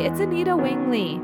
[0.00, 1.16] it's Anita Wingley.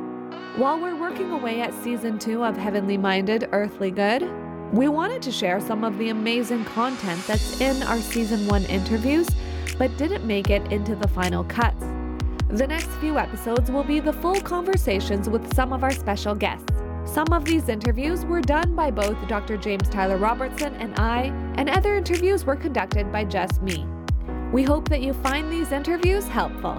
[0.57, 4.31] While we're working away at season two of Heavenly Minded, Earthly Good,
[4.70, 9.27] we wanted to share some of the amazing content that's in our season one interviews,
[9.79, 11.86] but didn't make it into the final cuts.
[12.48, 16.70] The next few episodes will be the full conversations with some of our special guests.
[17.06, 19.56] Some of these interviews were done by both Dr.
[19.56, 23.86] James Tyler Robertson and I, and other interviews were conducted by just me.
[24.52, 26.79] We hope that you find these interviews helpful.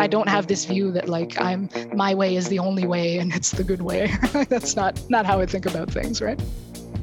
[0.00, 3.34] I don't have this view that like I'm my way is the only way and
[3.34, 4.10] it's the good way.
[4.48, 6.40] That's not not how I think about things, right?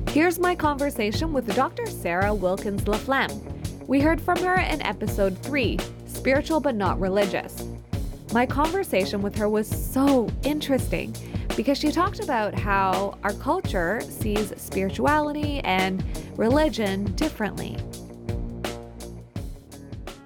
[0.09, 1.85] Here's my conversation with Dr.
[1.85, 3.39] Sarah Wilkins Laflamme.
[3.85, 7.67] We heard from her in episode 3, Spiritual but Not Religious.
[8.33, 11.15] My conversation with her was so interesting
[11.55, 16.03] because she talked about how our culture sees spirituality and
[16.35, 17.77] religion differently.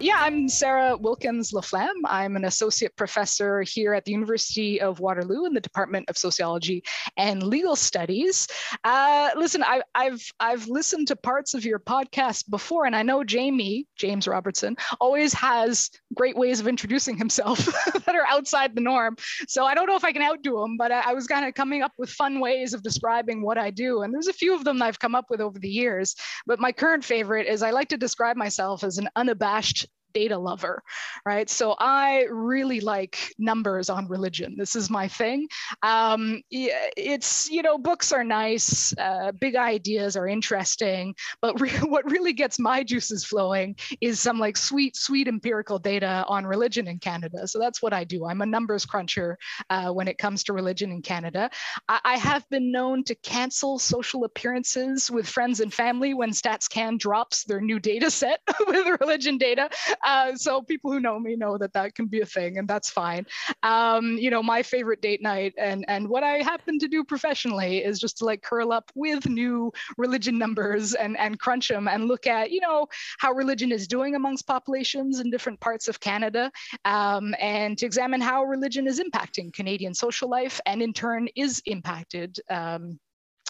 [0.02, 2.02] Yeah, I'm Sarah Wilkins Laflamme.
[2.06, 6.84] I'm an associate professor here at the University of Waterloo in the Department of Sociology
[7.18, 8.48] and Legal Studies.
[8.84, 13.24] Uh, listen, I, have I've listened to parts of your podcast before, and I know
[13.24, 17.60] Jamie James Robertson always has great ways of introducing himself
[18.06, 19.16] that are outside the norm.
[19.48, 21.54] So I don't know if I can outdo him, but I, I was kind of
[21.54, 24.64] coming up with fun ways of describing what I do, and there's a few of
[24.64, 26.16] them I've come up with over the years.
[26.48, 30.84] But my current favorite is I like to describe myself as an unabashed data lover,
[31.26, 31.50] right?
[31.50, 34.56] So I really like numbers on religion.
[34.58, 35.48] This is my thing.
[35.84, 42.10] Um, it's, you know, books are nice, uh, big ideas are interesting, but re- what
[42.10, 47.00] really gets my juices flowing is some like sweet, sweet empirical data on religion in
[47.00, 47.48] Canada.
[47.48, 48.26] So that's what I do.
[48.26, 49.38] I'm a numbers cruncher
[49.70, 51.50] uh, when it comes to religion in Canada.
[51.88, 57.00] I-, I have been known to cancel social appearances with friends and family when StatsCan
[57.00, 59.70] drops their new data set with religion data
[60.04, 62.90] uh, so people who know me know that that can be a thing, and that's
[62.90, 63.26] fine.
[63.64, 67.80] Um, you know, my favorite date night and and what I happen to do professionally
[67.80, 72.08] is just to like curl up with new religion numbers and and crunch them and
[72.08, 72.88] look at you know
[73.20, 76.52] how religion is doing amongst populations in different parts of Canada,
[76.86, 81.62] um, and to examine how religion is impacting Canadian social life and in turn is
[81.66, 82.40] impacted.
[82.50, 83.00] Um,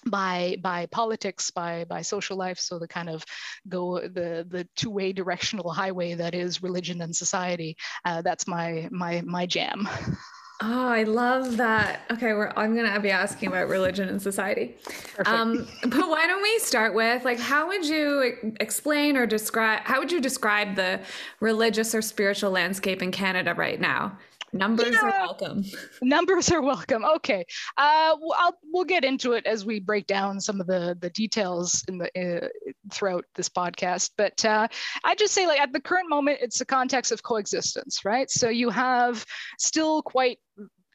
[0.07, 3.23] by by politics by by social life so the kind of
[3.69, 9.21] go the the two-way directional highway that is religion and society uh, that's my my
[9.21, 9.87] my jam
[10.63, 12.01] Oh, I love that.
[12.11, 14.75] Okay, I'm going to be asking about religion and society.
[15.25, 19.99] Um, but why don't we start with like, how would you explain or describe, how
[19.99, 20.99] would you describe the
[21.39, 24.15] religious or spiritual landscape in Canada right now?
[24.53, 25.01] Numbers yeah.
[25.01, 25.63] are welcome.
[26.01, 27.05] Numbers are welcome.
[27.05, 27.45] Okay,
[27.77, 31.83] uh, I'll, we'll get into it as we break down some of the the details
[31.87, 32.47] in the uh,
[32.91, 34.11] throughout this podcast.
[34.17, 34.67] But uh,
[35.03, 38.29] I just say, like at the current moment, it's the context of coexistence, right?
[38.29, 39.25] So you have
[39.57, 40.39] still quite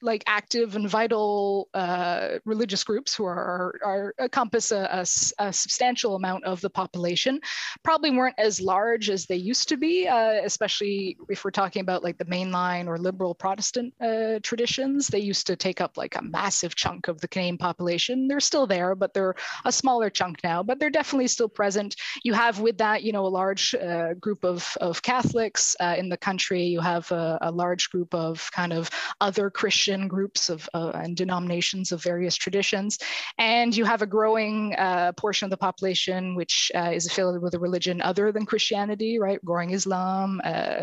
[0.02, 5.00] like active and vital uh, religious groups who are, are encompass a, a,
[5.38, 7.40] a, substantial amount of the population
[7.82, 12.04] probably weren't as large as they used to be uh, especially if we're talking about
[12.04, 15.08] like the mainline or liberal protestant uh, traditions.
[15.08, 18.28] They used to take up like a massive chunk of the canadian population.
[18.28, 19.34] They're still there but they're
[19.64, 21.96] a smaller chunk now but they're definitely still present.
[22.22, 26.10] You have with that you know a large uh, group of, of catholics uh, in
[26.10, 26.64] the country.
[26.64, 28.90] You have a, a large group of kind of
[29.20, 32.98] other christian Christian groups of uh, and denominations of various traditions.
[33.38, 37.54] And you have a growing uh, portion of the population which uh, is affiliated with
[37.54, 39.38] a religion other than Christianity, right?
[39.44, 40.80] Growing Islam, uh,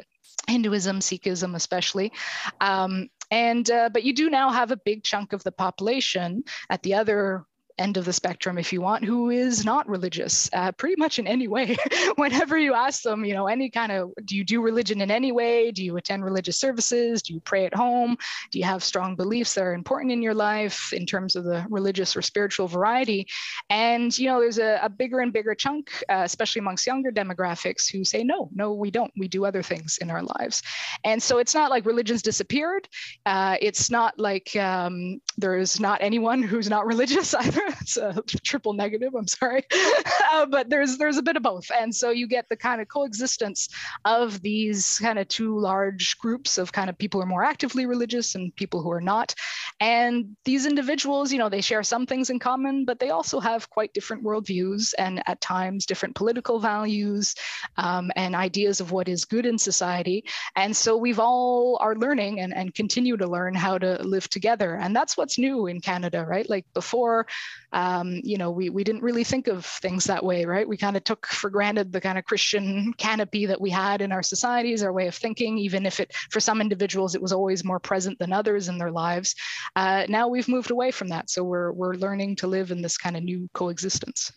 [0.47, 2.13] Hinduism, Sikhism, especially.
[2.61, 6.81] Um, and uh, but you do now have a big chunk of the population at
[6.83, 7.43] the other
[7.77, 11.25] end of the spectrum, if you want, who is not religious, uh, pretty much in
[11.25, 11.75] any way.
[12.15, 15.31] Whenever you ask them, you know, any kind of, do you do religion in any
[15.31, 15.71] way?
[15.71, 17.23] Do you attend religious services?
[17.23, 18.17] Do you pray at home?
[18.51, 21.65] Do you have strong beliefs that are important in your life in terms of the
[21.69, 23.27] religious or spiritual variety?
[23.69, 27.91] And, you know, there's a, a bigger and bigger chunk, uh, especially amongst younger demographics,
[27.91, 29.11] who say, no, no, we don't.
[29.17, 30.61] We do other things in our lives.
[31.03, 32.87] And so it's not like religion's disappeared.
[33.25, 38.73] Uh, it's not like um, there's not anyone who's not religious either it's a triple
[38.73, 39.13] negative.
[39.15, 39.63] I'm sorry,
[40.33, 42.87] uh, but there's there's a bit of both, and so you get the kind of
[42.87, 43.69] coexistence
[44.05, 47.85] of these kind of two large groups of kind of people who are more actively
[47.85, 49.33] religious and people who are not,
[49.79, 53.69] and these individuals, you know, they share some things in common, but they also have
[53.69, 57.35] quite different worldviews and at times different political values
[57.77, 60.23] um, and ideas of what is good in society,
[60.55, 64.75] and so we've all are learning and, and continue to learn how to live together,
[64.75, 66.49] and that's what's new in Canada, right?
[66.49, 67.25] Like before
[67.71, 70.67] um, you know, we, we didn't really think of things that way, right?
[70.67, 74.11] We kind of took for granted the kind of Christian canopy that we had in
[74.11, 77.63] our societies, our way of thinking, even if it, for some individuals, it was always
[77.63, 79.35] more present than others in their lives.
[79.75, 81.29] Uh, now we've moved away from that.
[81.29, 84.31] So we're, we're learning to live in this kind of new coexistence.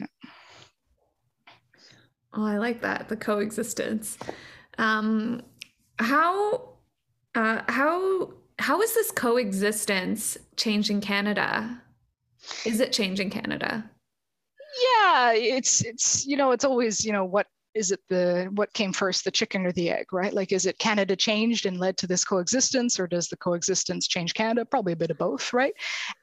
[2.33, 4.19] Oh, I like that, the coexistence.
[4.79, 5.43] Um,
[5.99, 6.71] how,
[7.35, 11.83] uh, how, how is this coexistence changing Canada?
[12.65, 13.89] Is it changing Canada?
[15.05, 17.47] Yeah, it's it's you know it's always you know what
[17.77, 20.33] is it the what came first the chicken or the egg right?
[20.33, 24.35] Like is it canada changed and led to this coexistence or does the coexistence change
[24.35, 24.65] canada?
[24.65, 25.75] Probably a bit of both right?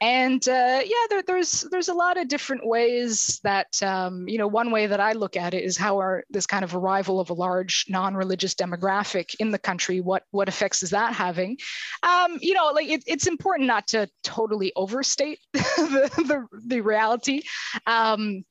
[0.01, 4.47] And uh, yeah there, there's there's a lot of different ways that um, you know
[4.47, 7.29] one way that i look at it is how are this kind of arrival of
[7.29, 11.57] a large non-religious demographic in the country what what effects is that having?
[12.01, 17.41] Um, you know like it, it's important not to totally overstate the, the, the reality
[17.85, 18.43] um,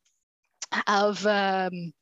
[0.87, 1.93] of um,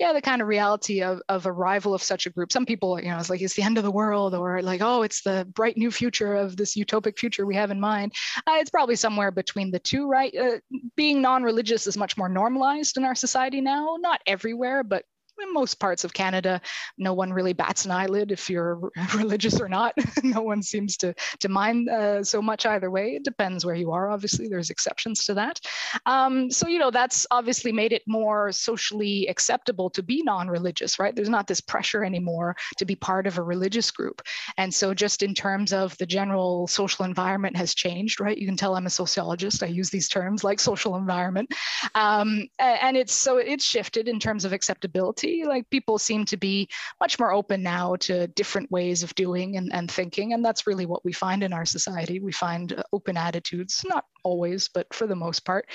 [0.00, 2.50] yeah, the kind of reality of, of arrival of such a group.
[2.50, 5.02] Some people, you know, it's like it's the end of the world, or like, oh,
[5.02, 8.14] it's the bright new future of this utopic future we have in mind.
[8.46, 10.34] Uh, it's probably somewhere between the two, right?
[10.34, 10.58] Uh,
[10.96, 13.98] being non-religious is much more normalized in our society now.
[14.00, 15.04] Not everywhere, but
[15.42, 16.60] in most parts of Canada,
[16.98, 18.80] no one really bats an eyelid if you're
[19.14, 19.94] religious or not.
[20.22, 23.10] no one seems to, to mind uh, so much either way.
[23.14, 25.60] It depends where you are, obviously, there's exceptions to that.
[26.06, 30.98] Um, so, you know, that's obviously made it more socially acceptable to be non religious,
[30.98, 31.14] right?
[31.14, 34.22] There's not this pressure anymore to be part of a religious group.
[34.56, 38.36] And so, just in terms of the general social environment has changed, right?
[38.36, 39.62] You can tell I'm a sociologist.
[39.62, 41.52] I use these terms like social environment.
[41.94, 46.68] Um, and it's so it's shifted in terms of acceptability like people seem to be
[47.00, 50.32] much more open now to different ways of doing and, and thinking.
[50.32, 52.20] And that's really what we find in our society.
[52.20, 55.66] We find uh, open attitudes, not always, but for the most part.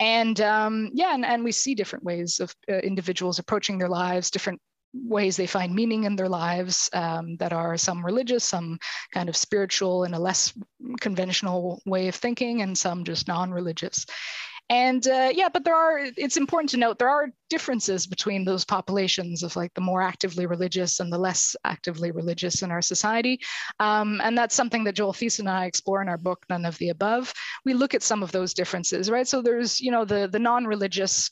[0.00, 4.30] And um, yeah, and, and we see different ways of uh, individuals approaching their lives,
[4.30, 4.60] different
[4.94, 8.78] ways they find meaning in their lives um, that are some religious, some
[9.12, 10.52] kind of spiritual in a less
[11.00, 14.06] conventional way of thinking, and some just non religious.
[14.70, 18.64] And uh, yeah, but there are, it's important to note there are differences between those
[18.64, 23.40] populations of like the more actively religious and the less actively religious in our society.
[23.78, 26.78] Um, and that's something that Joel Thiessen and I explore in our book, None of
[26.78, 27.32] the Above.
[27.66, 29.28] We look at some of those differences, right?
[29.28, 31.30] So there's, you know, the, the non religious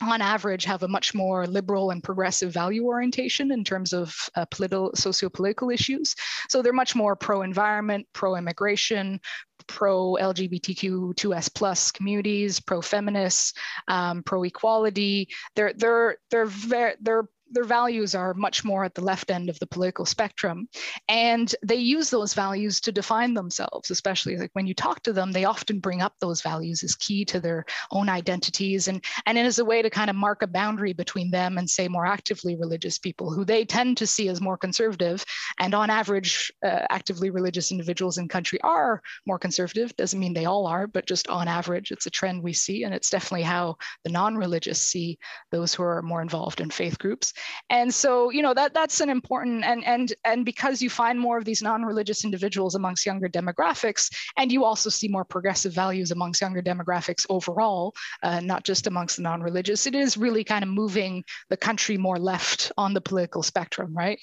[0.00, 4.44] on average have a much more liberal and progressive value orientation in terms of uh,
[4.50, 6.14] political socio-political issues
[6.48, 9.20] so they're much more pro-environment pro-immigration
[9.68, 13.52] pro LGBTQ2S plus communities, pro feminists,
[13.86, 15.28] um, pro equality.
[15.54, 19.58] They're they're they're very they're their values are much more at the left end of
[19.58, 20.68] the political spectrum.
[21.08, 25.32] And they use those values to define themselves especially like when you talk to them
[25.32, 28.88] they often bring up those values as key to their own identities.
[28.88, 31.88] And and is a way to kind of mark a boundary between them and say
[31.88, 35.24] more actively religious people who they tend to see as more conservative.
[35.58, 39.94] And on average uh, actively religious individuals in country are more conservative.
[39.96, 42.82] Doesn't mean they all are but just on average it's a trend we see.
[42.84, 45.18] And it's definitely how the non-religious see
[45.50, 47.32] those who are more involved in faith groups
[47.70, 51.38] and so you know that that's an important and and and because you find more
[51.38, 56.40] of these non-religious individuals amongst younger demographics and you also see more progressive values amongst
[56.40, 61.24] younger demographics overall uh, not just amongst the non-religious it is really kind of moving
[61.48, 64.18] the country more left on the political spectrum right?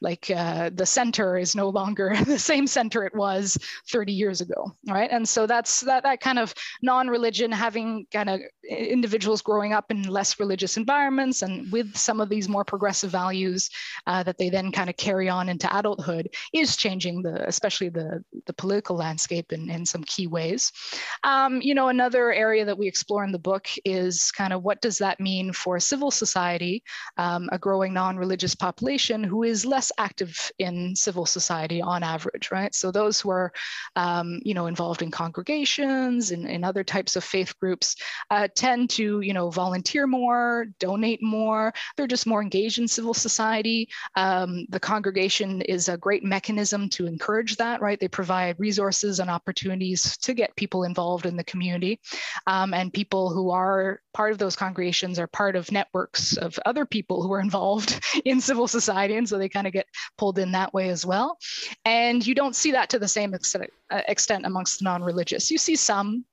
[0.00, 3.58] Like uh, the center is no longer the same center it was
[3.90, 5.10] 30 years ago right?
[5.10, 10.02] And so that's that that kind of non-religion having kind of individuals growing up in
[10.02, 13.70] less religious environments and with some of these more progressive values
[14.06, 18.22] uh, that they then kind of carry on into adulthood is changing the, especially the,
[18.46, 20.72] the political landscape in, in some key ways.
[21.24, 24.80] Um, you know, another area that we explore in the book is kind of what
[24.80, 26.82] does that mean for civil society,
[27.16, 32.74] um, a growing non-religious population who is less active in civil society on average, right?
[32.74, 33.52] So those who are,
[33.96, 37.96] um, you know, involved in congregations and in other types of faith groups
[38.30, 41.72] uh, tend to, you know, volunteer more, donate more.
[41.96, 43.88] They're just more engaged in civil society.
[44.16, 47.98] Um, the congregation is a great mechanism to encourage that, right?
[47.98, 52.00] They provide resources and opportunities to get people involved in the community.
[52.46, 56.84] Um, and people who are part of those congregations are part of networks of other
[56.84, 59.16] people who are involved in civil society.
[59.16, 59.86] And so they kind of get
[60.18, 61.38] pulled in that way as well.
[61.84, 65.50] And you don't see that to the same extent, uh, extent amongst non religious.
[65.50, 66.24] You see some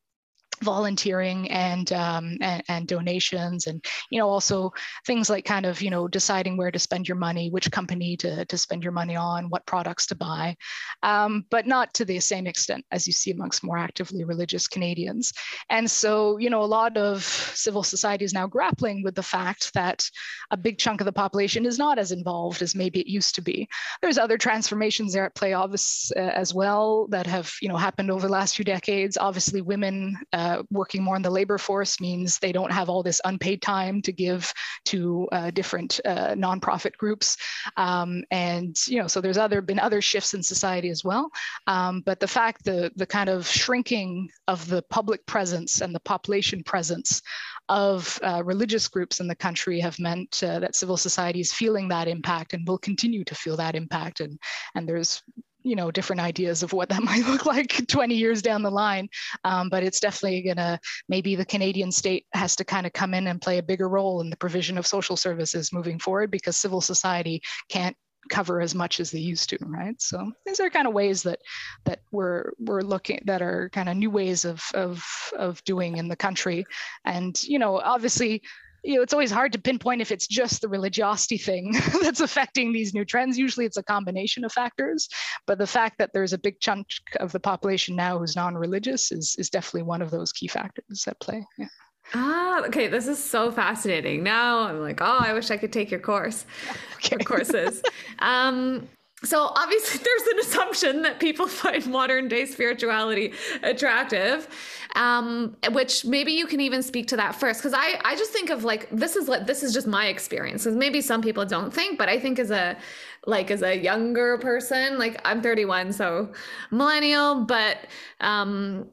[0.64, 4.72] volunteering and, um, and, and donations and you know also
[5.06, 8.46] things like kind of you know deciding where to spend your money which company to,
[8.46, 10.56] to spend your money on what products to buy.
[11.04, 15.34] Um, but not to the same extent as you see amongst more actively religious canadians.
[15.70, 19.74] And so you know a lot of civil society is now grappling with the fact
[19.74, 20.10] that
[20.52, 23.42] a big chunk of the population is not as involved as maybe it used to
[23.42, 23.68] be.
[24.02, 28.12] There's other transformations there at play obvious uh, as well that have you know happened
[28.12, 29.18] over the last few decades.
[29.18, 33.04] Obviously women uh, uh, working more in the labor force means they don't have all
[33.04, 34.42] this unpaid time to give
[34.86, 37.38] to uh, different uh, nonprofit groups.
[37.78, 41.30] Um, and, you know, so there's other been other shifts in society as well.
[41.68, 46.00] Um, but the fact, the, the kind of shrinking of the public presence and the
[46.14, 47.22] population presence
[47.70, 51.88] of uh, religious groups in the country have meant uh, that civil society is feeling
[51.88, 54.20] that impact and will continue to feel that impact.
[54.22, 54.40] And,
[54.76, 55.22] and there's
[55.70, 59.08] you know different ideas of what that might look like 20 years down the line.
[59.44, 63.28] Um, but it's definitely to maybe the canadian state has to kind of come in
[63.28, 66.82] and play a bigger role in the provision of social services moving forward because civil
[66.82, 67.96] society can't
[68.30, 70.00] cover as much as they used to right?
[70.02, 71.40] So these are kind of ways that
[71.86, 75.06] that we're we're looking that are kind of new ways of of
[75.38, 76.66] of doing in the country.
[77.06, 78.42] And you know obviously
[78.84, 82.72] you know, it's always hard to pinpoint if it's just the religiosity thing that's affecting
[82.72, 83.38] these new trends.
[83.38, 85.10] Usually it's a combination of factors,
[85.46, 86.88] but the fact that there's a big chunk
[87.20, 91.20] of the population now who's non-religious is, is definitely one of those key factors at
[91.20, 91.46] play.
[91.58, 91.68] Yeah.
[92.14, 92.88] Ah, okay.
[92.88, 94.24] This is so fascinating.
[94.24, 96.46] Now I'm like, oh, I wish I could take your course
[96.96, 97.16] okay.
[97.16, 97.84] or courses.
[98.20, 98.88] um,
[99.24, 103.34] so obviously there's an assumption that people find modern day spirituality
[103.64, 104.48] attractive
[104.96, 108.50] um, which maybe you can even speak to that first because I, I just think
[108.50, 110.64] of like this is like this is just my experience.
[110.64, 112.78] Because maybe some people don't think but i think as a
[113.26, 116.32] like as a younger person like i'm 31 so
[116.72, 117.78] millennial but
[118.22, 118.90] um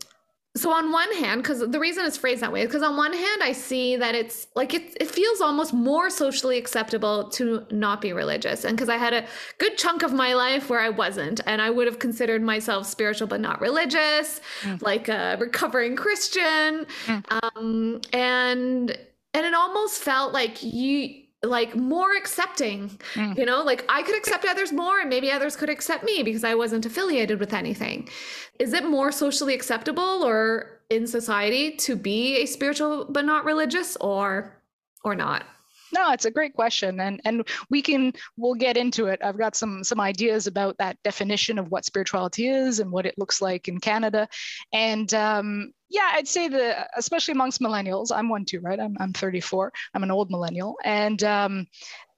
[0.57, 3.13] so on one hand because the reason it's phrased that way is because on one
[3.13, 8.01] hand i see that it's like it, it feels almost more socially acceptable to not
[8.01, 9.25] be religious and because i had a
[9.59, 13.27] good chunk of my life where i wasn't and i would have considered myself spiritual
[13.27, 14.81] but not religious mm.
[14.83, 17.23] like a recovering christian mm.
[17.31, 18.99] um, and
[19.35, 23.37] and it almost felt like you like more accepting mm.
[23.39, 26.45] you know like i could accept others more and maybe others could accept me because
[26.45, 28.09] i wasn't affiliated with anything
[28.59, 33.97] is it more socially acceptable or in society to be a spiritual but not religious
[33.97, 34.61] or
[35.05, 35.45] or not
[35.93, 39.21] no, it's a great question, and and we can we'll get into it.
[39.23, 43.15] I've got some some ideas about that definition of what spirituality is and what it
[43.17, 44.29] looks like in Canada,
[44.73, 48.79] and um, yeah, I'd say the especially amongst millennials, I'm one too, right?
[48.79, 49.73] I'm I'm 34.
[49.95, 51.67] I'm an old millennial, and um,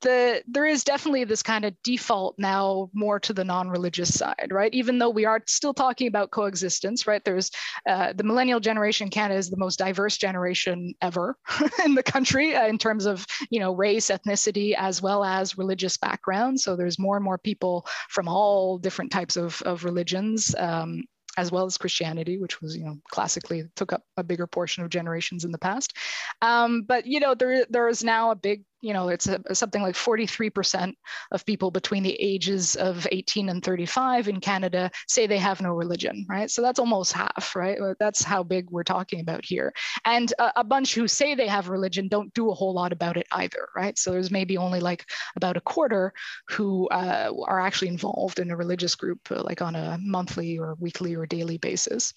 [0.01, 4.73] the there is definitely this kind of default now more to the non-religious side right
[4.73, 7.51] even though we are still talking about coexistence right there's
[7.89, 11.37] uh, the millennial generation in canada is the most diverse generation ever
[11.85, 15.97] in the country uh, in terms of you know race ethnicity as well as religious
[15.97, 21.03] background so there's more and more people from all different types of, of religions um,
[21.39, 24.91] as well as Christianity, which was, you know, classically took up a bigger portion of
[24.91, 25.97] generations in the past.
[26.43, 29.83] Um, but you know, there there is now a big you know, it's a, something
[29.83, 30.93] like 43%
[31.33, 35.73] of people between the ages of 18 and 35 in Canada say they have no
[35.73, 36.51] religion, right?
[36.51, 37.79] So that's almost half, right?
[37.99, 39.73] That's how big we're talking about here.
[40.05, 43.17] And a, a bunch who say they have religion don't do a whole lot about
[43.17, 43.99] it either, right?
[43.99, 45.05] So there's maybe only like
[45.37, 46.13] about a quarter
[46.49, 50.77] who uh, are actually involved in a religious group, uh, like on a monthly or
[50.79, 52.13] weekly or daily basis.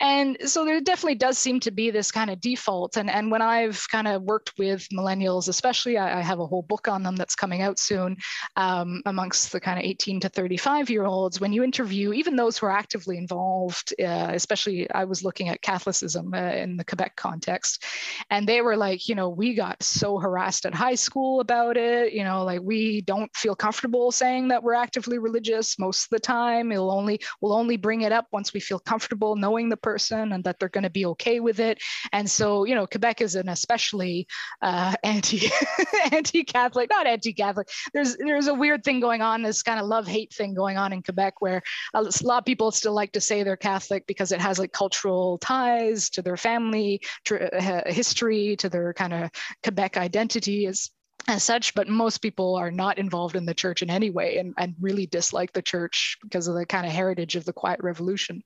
[0.00, 2.96] And so there definitely does seem to be this kind of default.
[2.96, 6.62] And, and when I've kind of worked with millennials, especially I, I, have a whole
[6.62, 8.16] book on them that's coming out soon
[8.56, 11.40] um, amongst the kind of 18 to 35 year olds.
[11.40, 15.62] When you interview even those who are actively involved, uh, especially I was looking at
[15.62, 17.84] Catholicism uh, in the Quebec context,
[18.30, 22.12] and they were like, you know, we got so harassed at high school about it.
[22.12, 26.20] You know, like we don't feel comfortable saying that we're actively religious most of the
[26.20, 26.72] time.
[26.72, 30.44] It'll only we'll only bring it up once we feel comfortable knowing the person and
[30.44, 31.82] that they're going to be okay with it.
[32.12, 34.26] And so, you know, Quebec is an especially
[34.62, 35.50] uh, anti
[36.12, 37.68] anti-Catholic, not anti-Catholic.
[37.92, 41.02] There's there's a weird thing going on, this kind of love-hate thing going on in
[41.02, 41.62] Quebec, where
[41.94, 45.38] a lot of people still like to say they're Catholic because it has like cultural
[45.38, 49.30] ties to their family tr- uh, history, to their kind of
[49.62, 50.66] Quebec identity.
[50.66, 50.90] Is
[51.28, 54.54] as such, but most people are not involved in the church in any way and,
[54.56, 58.42] and really dislike the church because of the kind of heritage of the Quiet Revolution.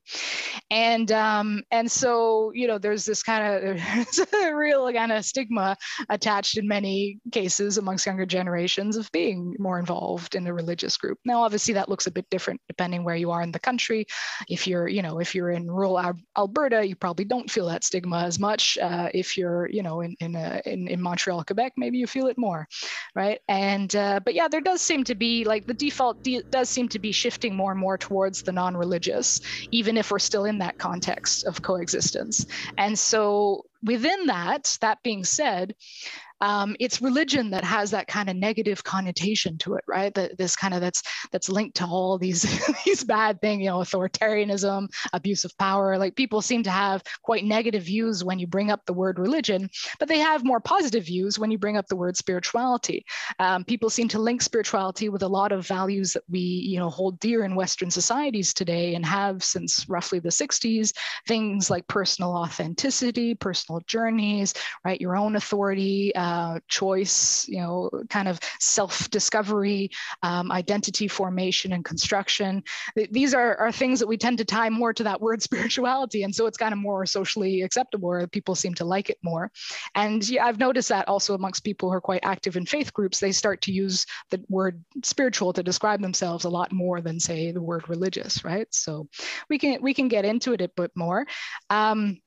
[0.69, 3.81] And um, and so you know there's this kind of
[4.53, 5.77] real kind of stigma
[6.09, 11.19] attached in many cases amongst younger generations of being more involved in a religious group.
[11.25, 14.07] Now, obviously, that looks a bit different depending where you are in the country.
[14.49, 18.25] If you're you know if you're in rural Alberta, you probably don't feel that stigma
[18.25, 18.77] as much.
[18.79, 22.27] Uh, if you're you know in in, a, in in Montreal, Quebec, maybe you feel
[22.27, 22.67] it more
[23.15, 23.41] right?
[23.49, 26.89] And uh, but yeah, there does seem to be like the default de- does seem
[26.89, 30.79] to be shifting more and more towards the non-religious, even if we're still in that
[30.79, 32.47] context of coexistence.
[32.79, 35.75] And so within that, that being said,
[36.43, 40.13] um, it's religion that has that kind of negative connotation to it, right?
[40.13, 42.43] That this kind of that's that's linked to all these
[42.85, 45.97] these bad things, you know, authoritarianism, abuse of power.
[45.97, 49.71] Like people seem to have quite negative views when you bring up the word religion,
[50.01, 53.07] but they have more positive views when you bring up the word spirituality.
[53.39, 56.91] Um, people seem to link spirituality with a lot of values that we, you know,
[56.91, 60.93] hold dear in Western societies today and have since roughly the 60s.
[61.29, 65.01] Things like personal authenticity, personal journeys, right?
[65.01, 66.13] Your own authority.
[66.17, 69.91] Uh, uh, choice, you know, kind of self-discovery,
[70.23, 72.63] um, identity formation and construction.
[73.11, 76.23] These are, are things that we tend to tie more to that word spirituality.
[76.23, 79.51] And so it's kind of more socially acceptable or people seem to like it more.
[79.95, 83.21] And yeah, I've noticed that also amongst people who are quite active in faith groups,
[83.21, 87.53] they start to use the word spiritual to describe themselves a lot more than say
[87.53, 88.69] the word religious, right?
[88.71, 89.07] So
[89.51, 91.27] we can we can get into it a bit more.
[91.69, 92.23] Um,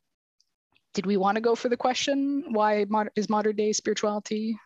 [0.95, 4.57] did we want to go for the question why mod- is modern day spirituality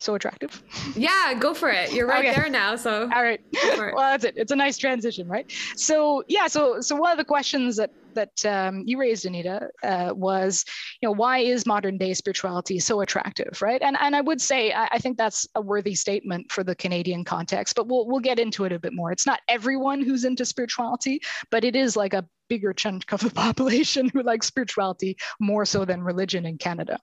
[0.00, 0.62] so attractive?
[0.94, 1.92] Yeah, go for it.
[1.92, 2.34] You're right okay.
[2.34, 2.76] there now.
[2.76, 3.40] So all right.
[3.52, 4.34] well, that's it.
[4.36, 5.50] It's a nice transition, right?
[5.76, 10.12] So yeah, so so one of the questions that that um, you raised, Anita, uh,
[10.14, 10.64] was,
[11.00, 13.80] you know, why is modern day spirituality so attractive, right?
[13.80, 17.24] And and I would say I, I, think that's a worthy statement for the Canadian
[17.24, 19.12] context, but we'll we'll get into it a bit more.
[19.12, 23.30] It's not everyone who's into spirituality, but it is like a bigger chunk of the
[23.46, 26.98] population who like spirituality more so than religion in Canada,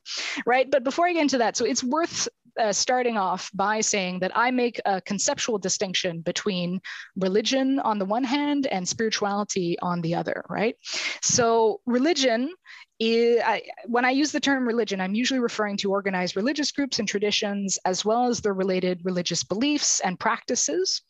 [0.45, 0.69] right?
[0.69, 2.27] But before I get into that, so it's worth
[2.59, 6.79] uh, starting off by saying that I make a conceptual distinction between
[7.17, 10.75] religion on the one hand and spirituality on the other, right?
[11.21, 12.53] So, religion
[12.99, 16.99] is, I, when I use the term religion, I'm usually referring to organized religious groups
[16.99, 21.01] and traditions, as well as their related religious beliefs and practices.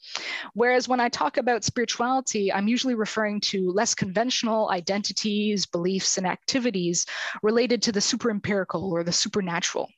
[0.54, 6.26] Whereas when I talk about spirituality, I'm usually referring to less conventional identities, beliefs, and
[6.26, 7.06] activities
[7.44, 9.90] related to the superempirical or the supernatural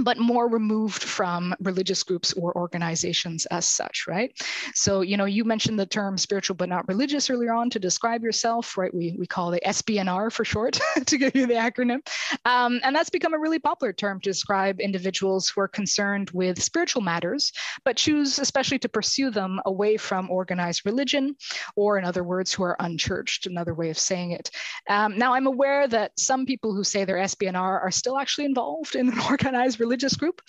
[0.00, 4.32] but more removed from religious groups or organizations as such, right?
[4.74, 8.22] So, you know, you mentioned the term spiritual but not religious earlier on to describe
[8.22, 8.92] yourself, right?
[8.92, 12.06] We, we call it SBNR for short to give you the acronym.
[12.44, 16.62] Um, and that's become a really popular term to describe individuals who are concerned with
[16.62, 17.52] spiritual matters,
[17.84, 21.36] but choose especially to pursue them away from organized religion,
[21.76, 24.50] or in other words, who are unchurched, another way of saying it.
[24.88, 28.96] Um, now, I'm aware that some people who say they're SBNR are still actually involved
[28.96, 30.40] in an organized religious group.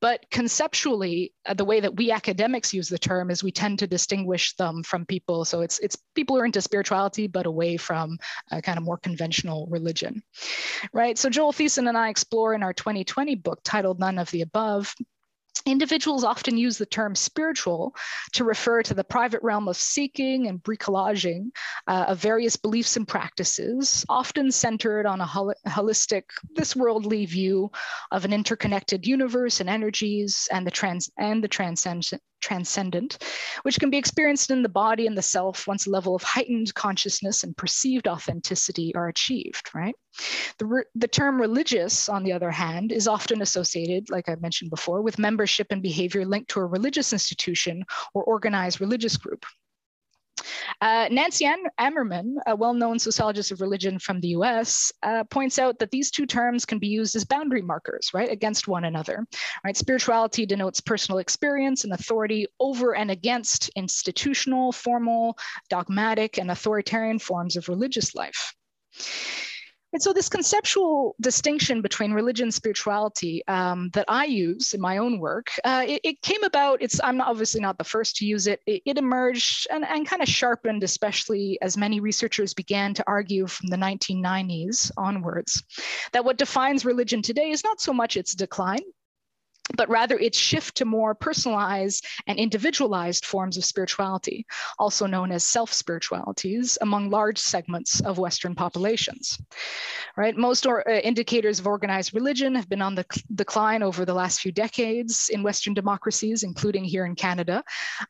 [0.00, 3.86] But conceptually, uh, the way that we academics use the term is we tend to
[3.86, 5.44] distinguish them from people.
[5.44, 8.18] So it's it's people who are into spirituality, but away from
[8.50, 10.22] a kind of more conventional religion,
[10.92, 11.16] right?
[11.18, 14.94] So Joel Thiessen and I explore in our 2020 book titled None of the Above
[15.66, 17.94] Individuals often use the term spiritual
[18.32, 21.50] to refer to the private realm of seeking and bricolaging
[21.86, 27.70] uh, of various beliefs and practices, often centered on a hol- holistic, this worldly view
[28.10, 33.18] of an interconnected universe and energies and the trans and the transcendent transcendent,
[33.62, 36.74] which can be experienced in the body and the self once a level of heightened
[36.74, 39.94] consciousness and perceived authenticity are achieved, right?
[40.58, 44.70] The, re- the term religious, on the other hand, is often associated, like I mentioned
[44.70, 49.44] before, with membership and behavior linked to a religious institution or organized religious group.
[50.80, 55.90] Uh, Nancy Ammerman, a well-known sociologist of religion from the US, uh, points out that
[55.90, 59.26] these two terms can be used as boundary markers, right, against one another.
[59.64, 65.36] Right, spirituality denotes personal experience and authority over and against institutional, formal,
[65.70, 68.54] dogmatic, and authoritarian forms of religious life.
[69.94, 74.98] And so, this conceptual distinction between religion and spirituality um, that I use in my
[74.98, 76.82] own work, uh, it, it, came about.
[76.82, 78.60] It's I'm obviously not the first to use it.
[78.66, 83.46] It, it emerged and, and kind of sharpened, especially as many researchers began to argue
[83.46, 85.62] from the 1990s onwards,
[86.12, 88.82] that what defines religion today is not so much its decline,
[89.76, 94.46] but rather its shift to more personalized and individualized forms of spirituality,
[94.78, 99.38] also known as self spiritualities, among large segments of Western populations.
[100.16, 104.14] Right, most or, uh, indicators of organized religion have been on the decline over the
[104.14, 107.64] last few decades in Western democracies, including here in Canada.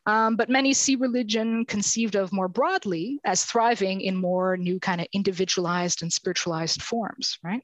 [0.05, 5.01] Um, but many see religion conceived of more broadly as thriving in more new kind
[5.01, 7.39] of individualized and spiritualized forms.
[7.43, 7.63] Right.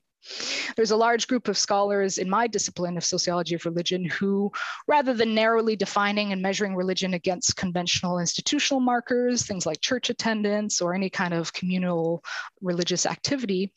[0.76, 4.52] There's a large group of scholars in my discipline of sociology of religion who,
[4.88, 10.82] rather than narrowly defining and measuring religion against conventional institutional markers, things like church attendance
[10.82, 12.24] or any kind of communal
[12.62, 13.74] religious activity,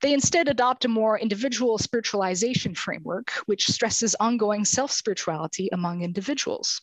[0.00, 6.80] they instead adopt a more individual spiritualization framework, which stresses ongoing self spirituality among individuals.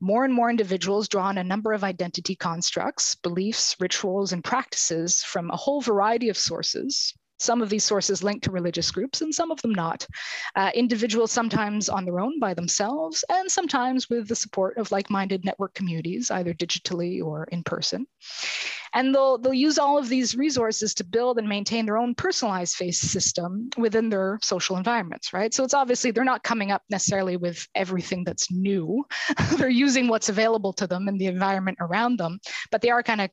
[0.00, 5.22] More and more individuals draw on a number of identity constructs, beliefs, rituals, and practices
[5.22, 9.34] from a whole variety of sources, some of these sources linked to religious groups and
[9.34, 10.06] some of them not.
[10.54, 15.44] Uh, individuals sometimes on their own by themselves and sometimes with the support of like-minded
[15.44, 18.06] network communities, either digitally or in person.
[18.94, 22.76] And they'll, they'll use all of these resources to build and maintain their own personalized
[22.76, 25.52] faith system within their social environments, right?
[25.52, 29.04] So it's obviously they're not coming up necessarily with everything that's new.
[29.56, 32.38] they're using what's available to them in the environment around them,
[32.70, 33.30] but they are kind of,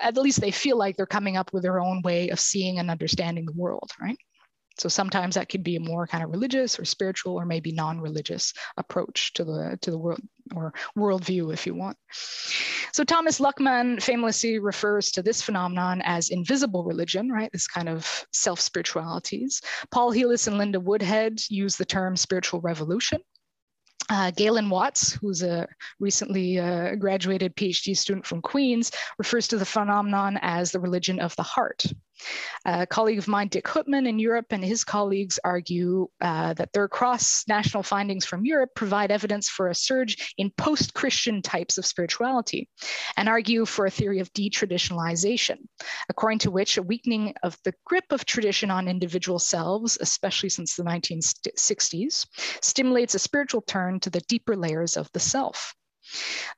[0.00, 2.90] at least they feel like they're coming up with their own way of seeing and
[2.90, 4.16] understanding the world, right?
[4.76, 8.52] So sometimes that could be a more kind of religious or spiritual or maybe non-religious
[8.76, 10.20] approach to the to the world
[10.54, 11.96] or worldview, if you want.
[12.92, 17.50] So Thomas Luckmann famously refers to this phenomenon as invisible religion, right?
[17.52, 19.62] This kind of self-spiritualities.
[19.90, 23.20] Paul Heelas and Linda Woodhead use the term spiritual revolution.
[24.10, 25.66] Uh, Galen Watts, who's a
[25.98, 31.34] recently uh, graduated PhD student from Queens, refers to the phenomenon as the religion of
[31.36, 31.86] the heart.
[32.64, 36.88] A colleague of mine, Dick Houtman in Europe, and his colleagues argue uh, that their
[36.88, 41.84] cross national findings from Europe provide evidence for a surge in post Christian types of
[41.84, 42.68] spirituality
[43.16, 45.58] and argue for a theory of detraditionalization,
[46.08, 50.76] according to which a weakening of the grip of tradition on individual selves, especially since
[50.76, 52.26] the 1960s,
[52.62, 55.74] stimulates a spiritual turn to the deeper layers of the self.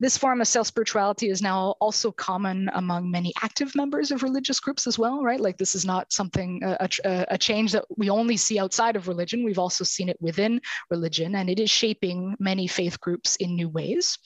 [0.00, 4.60] This form of self spirituality is now also common among many active members of religious
[4.60, 5.40] groups as well, right?
[5.40, 9.08] Like this is not something, a, a, a, change that we only see outside of
[9.08, 9.44] religion.
[9.44, 13.68] We've also seen it within religion, and it is shaping many faith groups in new
[13.68, 14.18] ways.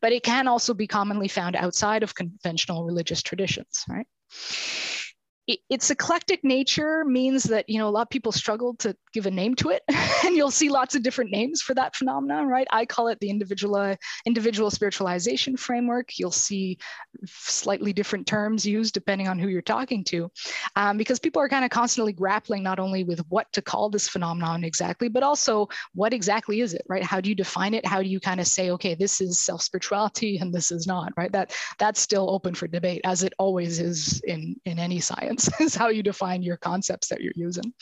[0.00, 4.06] But it can also be commonly found outside of conventional religious traditions, right?
[5.48, 9.30] Its eclectic nature means that you know a lot of people struggle to give a
[9.30, 9.82] name to it.
[10.24, 12.66] And you'll see lots of different names for that phenomenon right?
[12.70, 16.16] I call it the individual individual spiritualization framework.
[16.16, 16.78] You'll see
[17.26, 20.30] slightly different terms used depending on who you're talking to
[20.76, 24.08] um, because people are kind of constantly grappling not only with what to call this
[24.08, 27.02] phenomenon exactly but also what exactly is it right?
[27.02, 27.84] How do you define it?
[27.84, 31.12] How do you kind of say okay this is self spirituality and this is not
[31.16, 31.32] right?
[31.32, 35.74] That that's still open for debate as it always is in in any science is
[35.74, 37.72] how you define your concepts that you're using.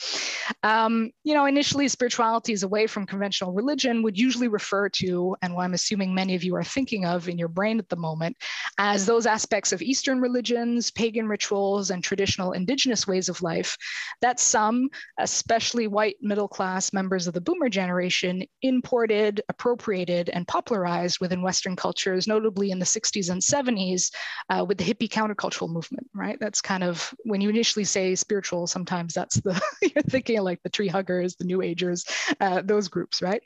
[0.63, 5.55] Um, you know, initially spirituality is away from conventional religion would usually refer to, and
[5.55, 8.37] what I'm assuming many of you are thinking of in your brain at the moment,
[8.79, 13.77] as those aspects of Eastern religions, pagan rituals, and traditional indigenous ways of life
[14.21, 21.19] that some, especially white middle class members of the boomer generation, imported, appropriated, and popularized
[21.21, 24.11] within Western cultures, notably in the 60s and 70s
[24.51, 26.39] uh, with the hippie countercultural movement, right?
[26.41, 30.63] That's kind of when when you initially say spiritual, sometimes that's the you're thinking like
[30.63, 32.05] the tree huggers, the new agers,
[32.39, 33.43] uh, those groups, right?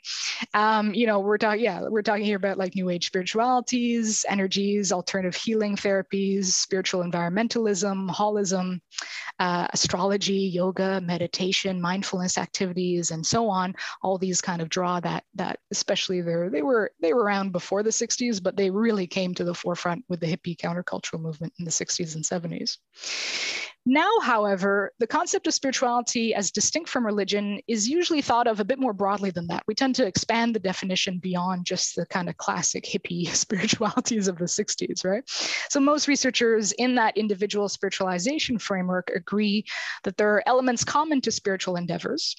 [0.53, 4.91] Um, you know, we're talking, yeah, we're talking here about like new age spiritualities, energies,
[4.91, 8.81] alternative healing therapies, spiritual environmentalism, holism,
[9.39, 13.73] uh, astrology, yoga, meditation, mindfulness activities, and so on.
[14.01, 17.81] All these kind of draw that that especially there they were they were around before
[17.81, 21.63] the 60s, but they really came to the forefront with the hippie countercultural movement in
[21.63, 22.77] the 60s and 70s.
[23.87, 28.65] Now, however, the concept of spirituality as distinct from religion is usually thought of a
[28.65, 29.61] bit more broadly than that.
[29.67, 34.39] We tend to expand the definition beyond just the kind of classic hippie spiritualities of
[34.39, 35.23] the 60s, right?
[35.69, 39.65] So, most researchers in that individual spiritualization framework agree
[40.03, 42.35] that there are elements common to spiritual endeavors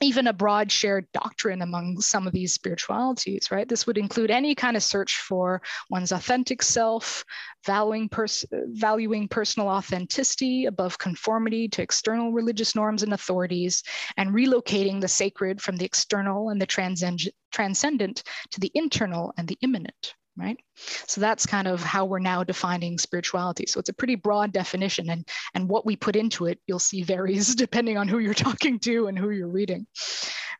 [0.00, 3.68] even a broad shared doctrine among some of these spiritualities, right?
[3.68, 7.24] This would include any kind of search for one's authentic self,
[7.64, 13.82] valuing, pers- valuing personal authenticity above conformity to external religious norms and authorities,
[14.16, 19.48] and relocating the sacred from the external and the transcend- transcendent to the internal and
[19.48, 20.58] the immanent right?
[20.76, 23.66] So that's kind of how we're now defining spirituality.
[23.66, 27.02] So it's a pretty broad definition, and and what we put into it, you'll see
[27.02, 29.86] varies depending on who you're talking to and who you're reading,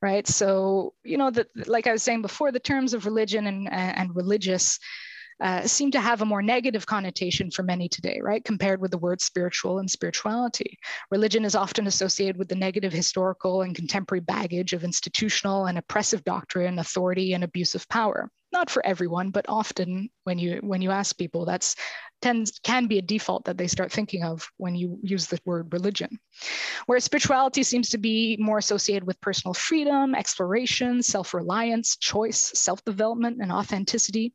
[0.02, 0.26] right?
[0.26, 4.14] So you know that, like I was saying before, the terms of religion and and
[4.14, 4.78] religious
[5.40, 8.44] uh, seem to have a more negative connotation for many today, right?
[8.44, 10.76] Compared with the word spiritual and spirituality.
[11.12, 16.24] Religion is often associated with the negative historical and contemporary baggage of institutional and oppressive
[16.24, 20.90] doctrine, authority, and abuse of power not for everyone, but often when you when you
[20.90, 21.76] ask people, that's
[22.20, 25.72] tends can be a default that they start thinking of when you use the word
[25.72, 26.18] religion.
[26.86, 33.52] Whereas spirituality seems to be more associated with personal freedom, exploration, self-reliance, choice, self-development, and
[33.52, 34.32] authenticity.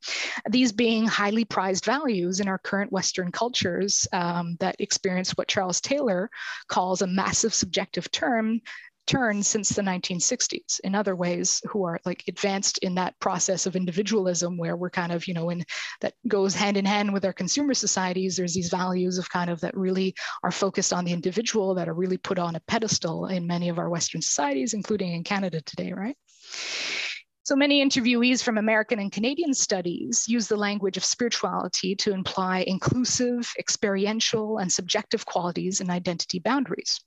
[0.50, 5.82] These being highly prized values in our current Western cultures um, that experience what Charles
[5.82, 6.30] Taylor
[6.68, 8.62] calls a massive subjective term
[9.06, 13.76] turned since the 1960s in other ways who are like advanced in that process of
[13.76, 15.64] individualism where we're kind of you know in
[16.02, 19.60] that goes hand in hand with our consumer societies there's these values of kind of
[19.60, 20.14] that really
[20.44, 23.78] are focused on the individual that are really put on a pedestal in many of
[23.78, 26.18] our western societies including in canada today right?
[27.46, 32.64] So many interviewees from American and Canadian studies use the language of spirituality to imply
[32.66, 37.02] inclusive, experiential, and subjective qualities and identity boundaries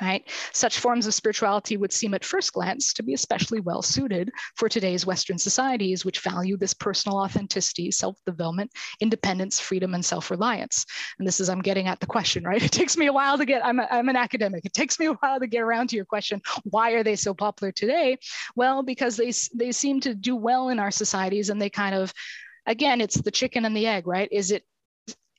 [0.00, 0.28] right?
[0.52, 4.68] Such forms of spirituality would seem at first glance to be especially well suited for
[4.68, 10.84] today's Western societies, which value this personal authenticity, self-development, independence, freedom, and self-reliance.
[11.18, 12.62] And this is, I'm getting at the question, right?
[12.66, 14.64] It takes me a while to get, I'm, a, I'm an academic.
[14.64, 17.32] It takes me a while to get around to your question, why are they so
[17.32, 18.18] popular today?
[18.56, 22.12] Well, because they, they seem to do well in our societies and they kind of,
[22.66, 24.28] again, it's the chicken and the egg, right?
[24.32, 24.64] Is it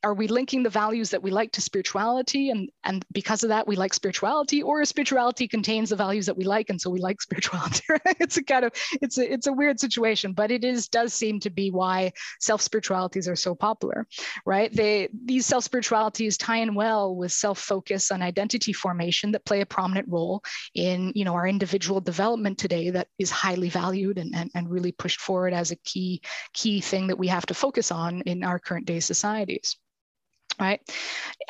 [0.04, 3.68] are we linking the values that we like to spirituality and and because of that
[3.68, 7.22] we like spirituality or spirituality contains the values that we like and so we like
[7.28, 7.84] spirituality
[8.20, 11.40] it's a kind of it's a it's a weird situation but it is does seem
[11.40, 14.06] to be why self spiritualities are so popular
[14.46, 14.74] right?
[14.74, 19.62] They these self spiritualities tie in well with self focus and identity formation that play
[19.62, 24.36] a prominent role in you know our individual development today that is highly valued and,
[24.36, 26.22] and, and really pushed forward as a key
[26.54, 29.78] key thing that we have to focus on in our current day societies
[30.60, 30.82] right?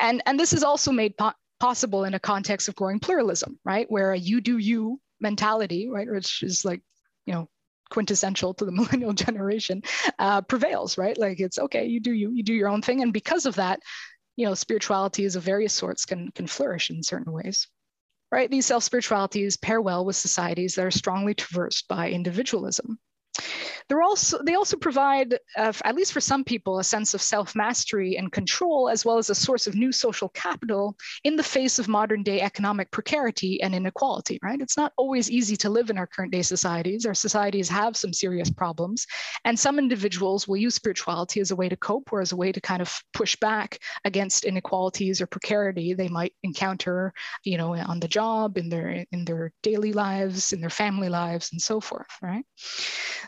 [0.00, 3.90] And, and this is also made po possible in a context of growing pluralism, right?
[3.90, 6.82] Where a you do you mentality, right, which is like,
[7.26, 7.48] you know,
[7.90, 9.82] quintessential to the millennial generation,
[10.18, 11.18] uh, prevails, right?
[11.18, 13.02] Like it's okay, you do you, you do your own thing.
[13.02, 13.80] And because of that,
[14.36, 17.66] you know, spiritualities of various sorts can, can flourish in certain ways.
[18.30, 22.98] Right, these self spiritualities pair well with societies that are strongly traversed by individualism.
[23.88, 27.56] They're also, they also provide, uh, at least for some people, a sense of self
[27.56, 31.78] mastery and control, as well as a source of new social capital in the face
[31.78, 34.60] of modern day economic precarity and inequality, right?
[34.60, 37.06] It's not always easy to live in our current day societies.
[37.06, 39.06] Our societies have some serious problems.
[39.44, 42.52] And some individuals will use spirituality as a way to cope or as a way
[42.52, 47.12] to kind of push back against inequalities or precarity they might encounter,
[47.44, 51.50] you know, on the job, in their in their daily lives, in their family lives,
[51.52, 52.44] and so forth, right?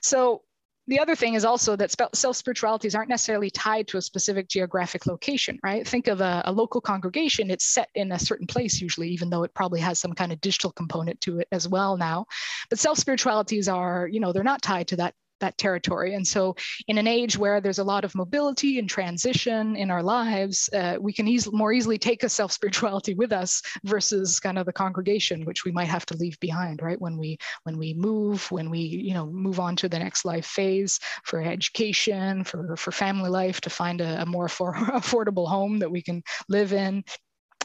[0.02, 0.42] So
[0.90, 5.06] the other thing is also that self spiritualities aren't necessarily tied to a specific geographic
[5.06, 5.86] location, right?
[5.86, 9.44] Think of a, a, local congregation, it's set in a certain place usually, even though
[9.44, 12.26] it probably has some kind of digital component to it as well now.
[12.70, 16.14] But self spiritualities are, you know, they're not tied to that that territory.
[16.14, 16.54] And so,
[16.88, 20.96] in an age where there's a lot of mobility and transition in our lives, uh,
[21.00, 24.72] we can eas- more easily take a self spirituality with us versus kind of the
[24.72, 27.00] congregation, which we might have to leave behind, right?
[27.00, 30.46] When we when we move, when we you know move on to the next life
[30.46, 35.78] phase for education, for for family life, to find a, a more for, affordable home
[35.78, 37.04] that we can live in.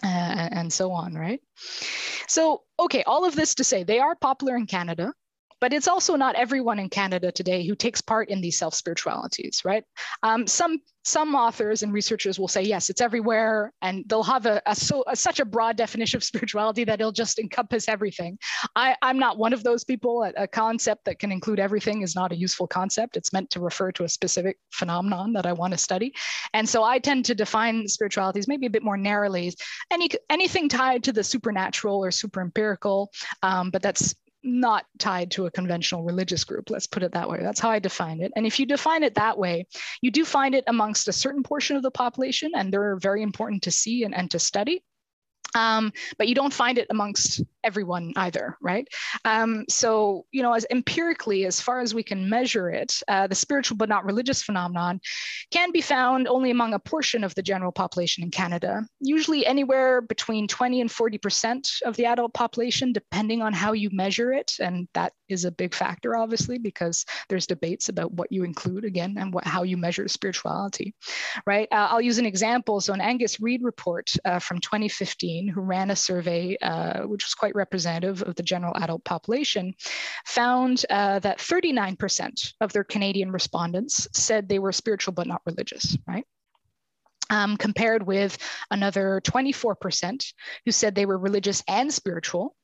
[0.03, 1.39] Uh, and so on, right?
[2.27, 5.13] So, okay, all of this to say they are popular in Canada
[5.61, 9.61] but it's also not everyone in Canada today who takes part in these self spiritualities,
[9.63, 9.83] right?
[10.23, 14.59] Um, some some authors and researchers will say yes, it's everywhere, and they'll have a,
[14.65, 18.39] a, so, a such a broad definition of spirituality that it'll just encompass everything.
[18.75, 20.23] I, am not one of those people.
[20.23, 23.17] A, a, concept that can include everything is not a useful concept.
[23.17, 26.11] It's meant to refer to a specific phenomenon that I want to study,
[26.53, 29.53] and so I tend to define spiritualities maybe a bit more narrowly.
[29.91, 33.11] Any anything tied to the supernatural or super empirical,
[33.43, 34.15] um, but that's
[34.45, 36.69] not tied to a conventional religious group.
[36.69, 37.39] Let's put it that way.
[37.41, 38.31] That's how I define it.
[38.35, 39.65] And if you define it that way,
[40.01, 43.63] you do find it amongst a certain portion of the population, and they're very important
[43.63, 44.83] to see and, and to study.
[45.55, 48.87] Um, but you don't find it amongst everyone either, right?
[49.25, 53.35] Um, so, you know, as empirically, as far as we can measure it, uh, the
[53.35, 55.01] spiritual but not religious phenomenon
[55.51, 60.01] can be found only among a portion of the general population in Canada, usually anywhere
[60.01, 64.53] between 20 and 40% of the adult population, depending on how you measure it.
[64.59, 69.15] And that is a big factor, obviously, because there's debates about what you include again
[69.17, 70.93] and what, how you measure spirituality,
[71.47, 71.67] right?
[71.71, 72.79] Uh, I'll use an example.
[72.79, 77.33] So, an Angus Reid report uh, from 2015, who ran a survey uh, which was
[77.33, 79.73] quite representative of the general adult population,
[80.25, 85.97] found uh, that 39% of their Canadian respondents said they were spiritual but not religious,
[86.07, 86.25] right?
[87.29, 88.37] Um, compared with
[88.69, 90.33] another 24%
[90.65, 92.55] who said they were religious and spiritual,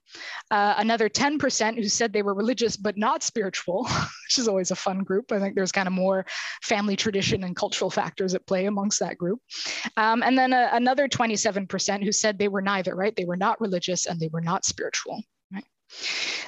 [0.49, 3.83] uh, another 10% who said they were religious but not spiritual,
[4.25, 5.31] which is always a fun group.
[5.31, 6.25] I think there's kind of more
[6.61, 9.39] family tradition and cultural factors at play amongst that group.
[9.97, 13.15] Um, and then a, another 27% who said they were neither, right?
[13.15, 15.23] They were not religious and they were not spiritual.
[15.53, 15.65] Right?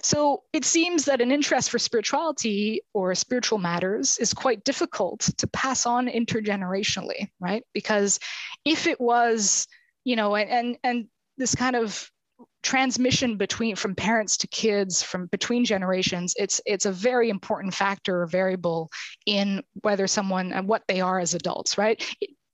[0.02, 5.47] So it seems that an interest for spirituality or spiritual matters is quite difficult to
[5.47, 7.63] pass on intergenerationally, right?
[7.73, 8.19] Because
[8.65, 9.67] if it was,
[10.04, 12.12] you know, and and, and this kind of
[12.63, 18.21] transmission between from parents to kids from between generations it's it's a very important factor
[18.21, 18.89] or variable
[19.26, 22.04] in whether someone and what they are as adults right?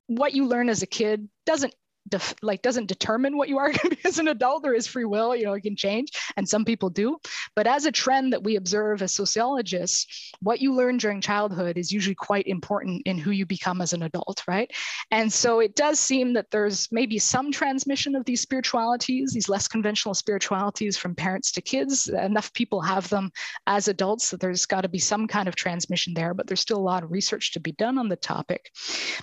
[0.08, 1.74] What you learn as a kid doesn't
[2.10, 4.64] def- like doesn't determine what you are going to be as an adult.
[4.64, 7.18] There is free will, you know, it can change, and some people do.
[7.56, 11.92] But as a trend that we observe as sociologists, what you learn during childhood is
[11.92, 14.72] usually quite important in who you become as an adult, right?
[15.12, 19.68] And so it does seem that there's maybe some transmission of these spiritualities, these less
[19.68, 22.08] conventional spiritualities from parents to kids.
[22.10, 23.32] Enough people have them
[23.68, 26.78] as adults that there's got to be some kind of transmission there, but there's still
[26.78, 28.72] a lot of research to be done on the topic.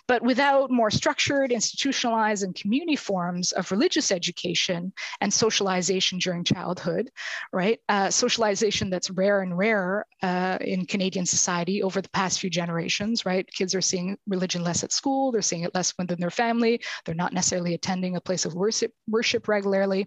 [0.07, 6.45] But without more structured, institutionalized, and community community forms of religious education and socialization during
[6.45, 7.11] childhood,
[7.51, 7.81] right?
[7.89, 13.25] Uh, socialization that's rare and rarer uh, in Canadian society over the past few generations,
[13.25, 13.49] right?
[13.55, 17.15] Kids are seeing religion less at school, they're seeing it less within their family, they're
[17.15, 20.07] not necessarily attending a place of worship, worship regularly.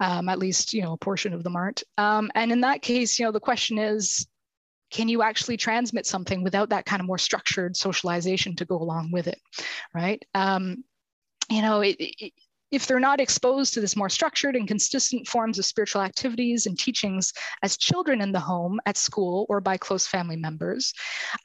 [0.00, 3.16] Um, at least you know a portion of them aren't um, and in that case
[3.16, 4.26] you know the question is
[4.90, 9.12] can you actually transmit something without that kind of more structured socialization to go along
[9.12, 9.38] with it
[9.94, 10.82] right um,
[11.50, 12.32] you know, it, it,
[12.74, 16.76] if they're not exposed to this more structured and consistent forms of spiritual activities and
[16.76, 20.92] teachings as children in the home, at school, or by close family members,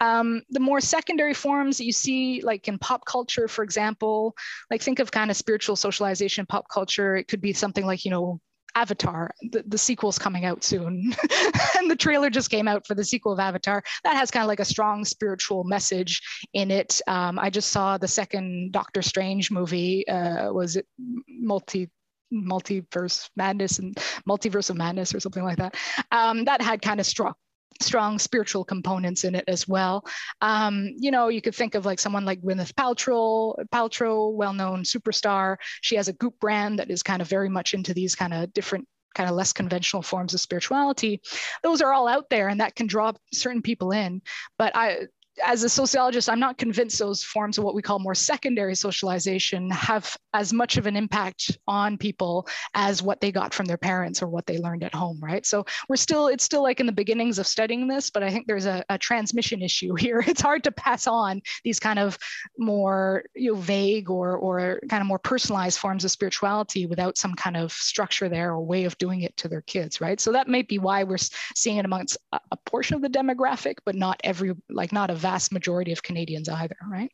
[0.01, 4.35] um, the more secondary forms that you see, like in pop culture, for example,
[4.71, 8.11] like think of kind of spiritual socialization, pop culture, it could be something like, you
[8.11, 8.41] know,
[8.75, 11.13] Avatar, the, the sequel's coming out soon.
[11.77, 13.83] and the trailer just came out for the sequel of Avatar.
[14.03, 16.21] That has kind of like a strong spiritual message
[16.53, 17.01] in it.
[17.07, 20.07] Um, I just saw the second Doctor Strange movie.
[20.07, 20.87] Uh, was it
[21.27, 21.89] multi
[22.31, 23.95] multiverse madness and
[24.27, 25.75] multiverse of madness or something like that?
[26.11, 27.33] Um, that had kind of strong
[27.81, 30.05] strong spiritual components in it as well.
[30.41, 35.57] Um, you know, you could think of like someone like Gwyneth Paltrow, Paltrow, well-known superstar.
[35.81, 38.53] She has a Goop brand that is kind of very much into these kind of
[38.53, 41.19] different kind of less conventional forms of spirituality
[41.63, 44.21] those are all out there and that can draw certain people in
[44.59, 44.99] but i
[45.43, 49.69] as a sociologist, I'm not convinced those forms of what we call more secondary socialization
[49.71, 54.21] have as much of an impact on people as what they got from their parents
[54.21, 55.45] or what they learned at home, right?
[55.45, 58.47] So we're still, it's still like in the beginnings of studying this, but I think
[58.47, 60.23] there's a, a transmission issue here.
[60.25, 62.17] It's hard to pass on these kind of
[62.57, 67.33] more you know, vague or, or kind of more personalized forms of spirituality without some
[67.33, 70.19] kind of structure there or way of doing it to their kids, right?
[70.19, 71.17] So that might be why we're
[71.55, 75.15] seeing it amongst a, a portion of the demographic, but not every, like not a
[75.29, 77.11] vast majority of Canadians either, right?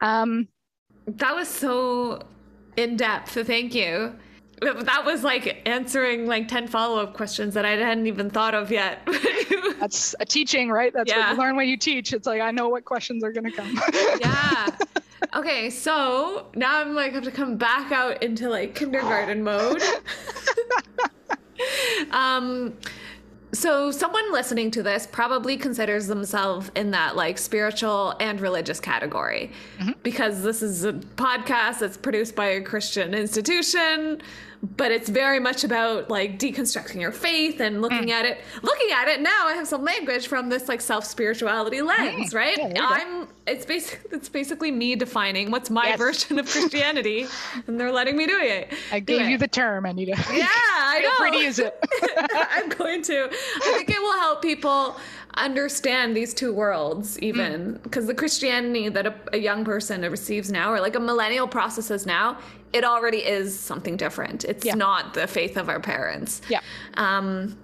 [0.00, 0.48] Um,
[1.06, 2.22] that was so
[2.76, 3.32] in depth.
[3.32, 4.14] So thank you.
[4.60, 8.70] That was like answering like 10 follow up questions that I hadn't even thought of
[8.70, 9.06] yet.
[9.80, 10.92] That's a teaching, right?
[10.94, 11.18] That's yeah.
[11.18, 12.12] what you learn when you teach.
[12.12, 13.80] It's like, I know what questions are going to come.
[14.20, 14.68] yeah.
[15.34, 15.70] Okay.
[15.70, 19.82] So now I'm like, have to come back out into like kindergarten mode.
[22.10, 22.74] um,
[23.56, 29.50] so someone listening to this probably considers themselves in that like spiritual and religious category
[29.78, 29.92] mm-hmm.
[30.02, 34.20] because this is a podcast that's produced by a Christian institution
[34.76, 38.10] but it's very much about like deconstructing your faith and looking mm.
[38.10, 38.40] at it.
[38.62, 42.36] Looking at it now i have some language from this like self spirituality lens mm.
[42.36, 42.58] right?
[42.58, 45.98] yeah, i'm it's basically it's basically me defining what's my yes.
[45.98, 47.26] version of christianity
[47.66, 48.72] and they're letting me do it.
[48.92, 51.38] I gave do you the term anita yeah i know.
[51.38, 51.78] to use it?
[52.50, 53.24] I'm going to.
[53.24, 54.96] I think it will help people
[55.36, 58.08] understand these two worlds even because mm.
[58.08, 62.38] the christianity that a, a young person receives now or like a millennial processes now
[62.76, 64.44] it already is something different.
[64.44, 64.74] It's Yeah.
[64.74, 66.42] not the faith of our parents.
[66.48, 66.60] Yeah.
[66.94, 67.56] Um,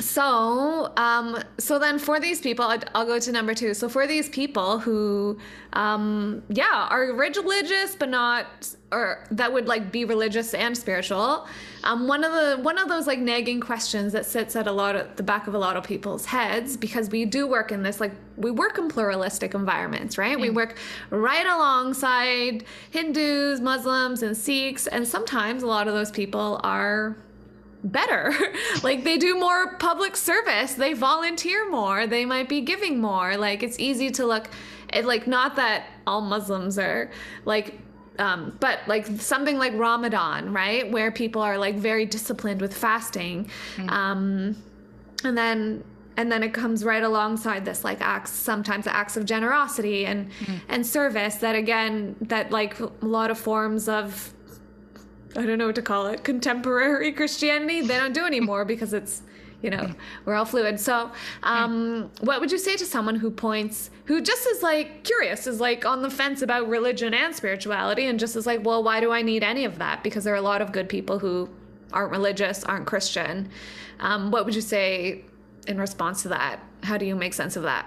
[0.00, 3.74] so, um, so then for these people, I'd- I'll go to number two.
[3.74, 5.38] So for these people who,
[5.72, 8.46] um, yeah, are religious but not,
[8.92, 11.46] or that would like be religious and spiritual.
[11.82, 14.96] Um, one of the one of those like nagging questions that sits at a lot
[14.96, 18.00] of the back of a lot of people's heads because we do work in this
[18.00, 20.38] like we work in pluralistic environments, right?
[20.38, 20.76] We work
[21.10, 27.16] right alongside Hindus, Muslims, and Sikhs, and sometimes a lot of those people are
[27.84, 28.34] better.
[28.82, 33.36] like they do more public service, they volunteer more, they might be giving more.
[33.36, 34.48] Like it's easy to look
[34.90, 37.10] at like not that all Muslims are
[37.44, 37.78] like
[38.18, 40.90] um, but like something like Ramadan, right?
[40.90, 43.50] Where people are like very disciplined with fasting.
[43.88, 44.56] Um,
[45.24, 45.84] and then
[46.16, 50.30] and then it comes right alongside this like acts sometimes acts of generosity and
[50.68, 54.33] and service that again that like a lot of forms of
[55.36, 59.22] I don't know what to call it, contemporary Christianity, they don't do anymore because it's,
[59.62, 59.90] you know,
[60.24, 60.78] we're all fluid.
[60.78, 61.10] So,
[61.42, 65.60] um, what would you say to someone who points, who just is like curious, is
[65.60, 69.10] like on the fence about religion and spirituality, and just is like, well, why do
[69.10, 70.02] I need any of that?
[70.02, 71.48] Because there are a lot of good people who
[71.92, 73.48] aren't religious, aren't Christian.
[74.00, 75.24] Um, what would you say
[75.66, 76.60] in response to that?
[76.82, 77.86] How do you make sense of that?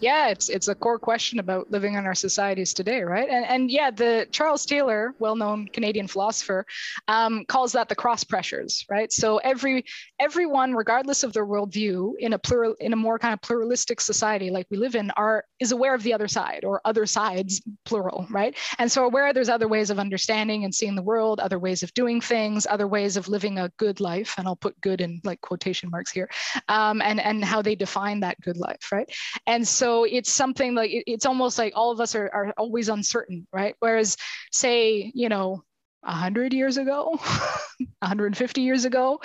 [0.00, 3.28] Yeah it's it's a core question about living in our societies today right?
[3.28, 6.66] And and yeah the charles taylor well-known canadian philosopher
[7.08, 9.12] um, calls that the cross pressures right?
[9.12, 9.84] So every
[10.18, 14.50] everyone regardless of their worldview in a plural in a more kind of pluralistic society
[14.50, 18.26] like we live in are is aware of the other side or other sides plural
[18.30, 18.56] right?
[18.78, 21.92] And so aware there's other ways of understanding and seeing the world other ways of
[21.94, 25.40] doing things other ways of living a good life and i'll put good in like
[25.40, 26.28] quotation marks here
[26.68, 29.10] um, and and how they define that good life right?
[29.46, 32.88] And so it's something like it- it's almost like all of us are, are always
[32.88, 33.74] uncertain right?
[33.80, 34.16] Whereas
[34.52, 35.62] say you know
[36.06, 37.18] 100 years ago
[38.00, 39.20] 150 years ago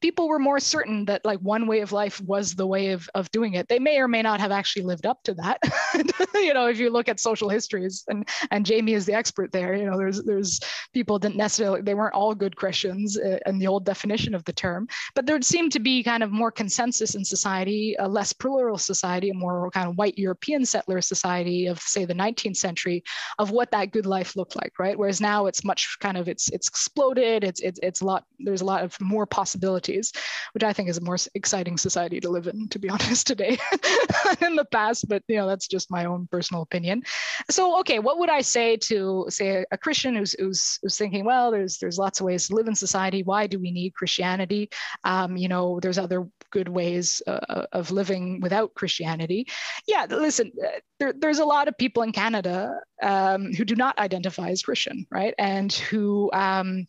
[0.00, 3.28] people were more certain that like one way of life was the way of, of
[3.32, 3.66] doing it.
[3.68, 5.60] They may or may not have actually lived up to that.
[6.34, 9.74] You know if you look at social histories and and jamie is the expert there
[9.74, 10.60] you know there's there's
[10.94, 14.52] people didn't necessarily they weren't all good christians uh, in the old definition of the
[14.52, 18.78] term but there seemed to be kind of more consensus in society a less plural
[18.78, 23.02] society a more kind of white european settler society of say the 19th century
[23.38, 24.98] of what that good life looked like right?
[24.98, 27.44] Whereas now it's much kind of it's it's exploded.
[27.44, 30.12] It's it's, it's a lot there's a lot of more possibilities
[30.52, 33.58] which i think is a more exciting society to live in to be honest today
[34.40, 37.02] in the past but you know that's just my own personal opinion.
[37.50, 41.24] So okay what would i say to say a, a christian who's, who's who's thinking
[41.24, 43.22] well there's there's lots of ways to live in society.
[43.22, 44.70] Why do we need christianity?
[45.04, 49.46] Um, you know there's other good ways uh, of living without christianity.
[49.86, 53.98] Yeah listen uh, there, there's a lot of people in canada um, who do not
[53.98, 55.34] identify as christian right?
[55.38, 56.86] And who um,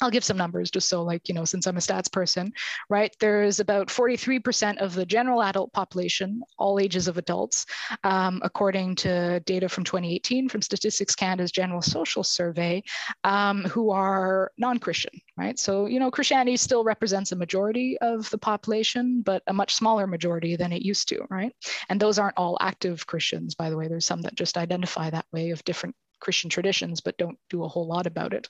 [0.00, 2.52] I'll give some numbers just so, like, you know, since I'm a stats person,
[2.90, 3.14] right?
[3.18, 7.64] There's about 43% of the general adult population, all ages of adults,
[8.04, 12.82] um, according to data from 2018 from Statistics Canada's General Social Survey,
[13.24, 15.58] um, who are non Christian, right?
[15.58, 20.06] So, you know, Christianity still represents a majority of the population, but a much smaller
[20.06, 21.52] majority than it used to, right?
[21.88, 23.88] And those aren't all active Christians, by the way.
[23.88, 27.68] There's some that just identify that way of different Christian traditions, but don't do a
[27.68, 28.48] whole lot about it.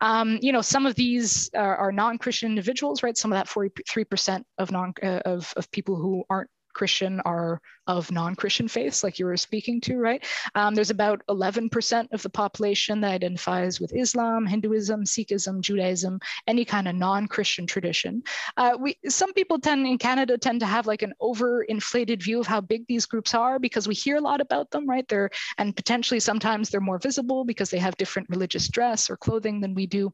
[0.00, 3.16] Um, you know, some of these are, are non-Christian individuals, right?
[3.16, 8.10] Some of that 43% of non uh, of, of people who aren't Christian are of
[8.12, 10.24] non-Christian faiths, like you were speaking to, right?
[10.54, 16.64] Um, there's about 11% of the population that identifies with Islam, Hinduism, Sikhism, Judaism, any
[16.64, 18.22] kind of non-Christian tradition.
[18.56, 22.46] Uh, we some people tend in Canada tend to have like an overinflated view of
[22.46, 25.06] how big these groups are because we hear a lot about them, right?
[25.08, 29.60] They're and potentially sometimes they're more visible because they have different religious dress or clothing
[29.60, 30.12] than we do,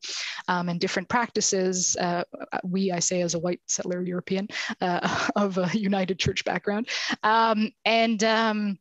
[0.48, 1.96] um, and different practices.
[2.00, 2.24] Uh,
[2.64, 4.48] we, I say, as a white settler European
[4.80, 6.88] uh, of a United Church background,
[7.22, 8.78] um, and um,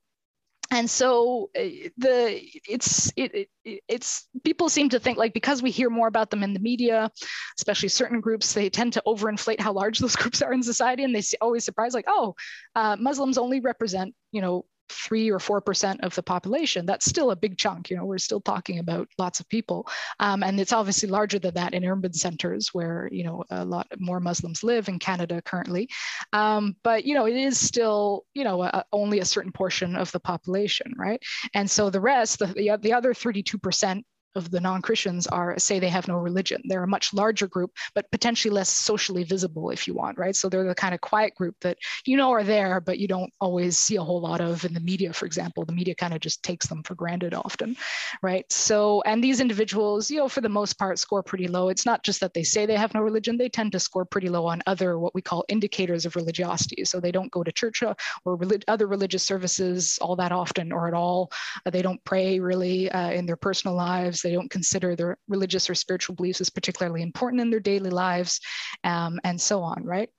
[0.71, 5.71] and so uh, the it's it, it, it's people seem to think like because we
[5.71, 7.09] hear more about them in the media
[7.57, 11.03] especially certain groups they tend to overinflate how large those groups are in society.
[11.03, 12.35] And they always surprise like oh
[12.75, 17.31] uh, muslims only represent you know three or four percent of the population that's still
[17.31, 19.87] a big chunk you know we're still talking about lots of people.
[20.19, 23.87] Um, and it's obviously larger than that in urban centers where you know a lot
[23.99, 25.89] more muslims live in canada currently.
[26.33, 30.11] Um, but you know it is still you know a, only a certain portion of
[30.11, 31.21] the population right?
[31.53, 34.03] And so the rest the, the, the other 32%
[34.37, 36.61] of the non-Christians are say they have no religion.
[36.65, 40.35] They're a much larger group, but potentially less socially visible, if you want, right?
[40.35, 43.31] So they're the kind of quiet group that you know are there, but you don't
[43.41, 45.65] always see a whole lot of in the media, for example.
[45.65, 47.75] The media kind of just takes them for granted often,
[48.21, 48.45] right?
[48.51, 51.69] So, and these individuals, you know, for the most part, score pretty low.
[51.69, 54.29] It's not just that they say they have no religion; they tend to score pretty
[54.29, 56.85] low on other what we call indicators of religiosity.
[56.85, 57.93] So they don't go to church uh,
[58.25, 61.31] or relig- other religious services all that often or at all.
[61.65, 64.21] Uh, they don't pray really uh, in their personal lives.
[64.27, 68.41] They don't consider their religious or spiritual beliefs as particularly important in their daily lives,
[68.83, 70.09] um, and so on, right?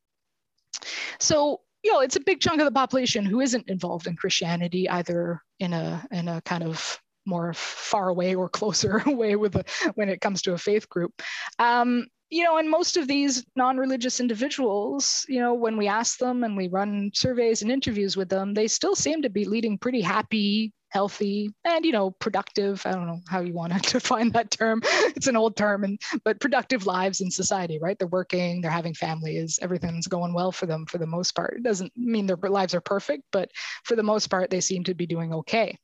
[1.19, 4.89] So you know, it's a big chunk of the population who isn't involved in Christianity,
[4.89, 9.65] either in a in a kind of more far away or closer way with a,
[9.95, 11.13] when it comes to a faith group.
[11.59, 16.45] Um, you know, and most of these non-religious individuals, you know, when we ask them
[16.45, 20.01] and we run surveys and interviews with them, they still seem to be leading pretty
[20.01, 22.83] happy, healthy and you know productive.
[22.87, 24.81] I don't know how you want to define that term.
[24.85, 27.99] It's an old term and but productive lives in society right?
[27.99, 31.57] They're working they're having families everything's going well for them for the most part.
[31.59, 33.51] It doesn't mean their lives are perfect but
[33.85, 35.77] for the most part they seem to be doing okay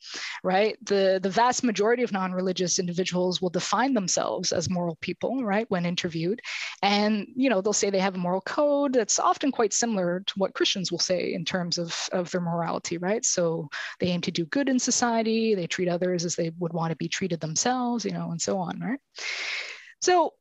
[0.43, 0.77] right?
[0.87, 5.87] The the vast majority of non-religious individuals will define themselves as moral people right when
[5.87, 6.41] interviewed.
[6.83, 10.35] And you know they'll say they have a moral code that's often quite similar to
[10.37, 13.25] what christians will say in terms of of their morality right?
[13.25, 13.69] So
[14.01, 16.90] they aim to do good in society society, they treat others as they would want
[16.90, 19.01] to be treated themselves, you know, and so on, right?
[20.01, 20.32] So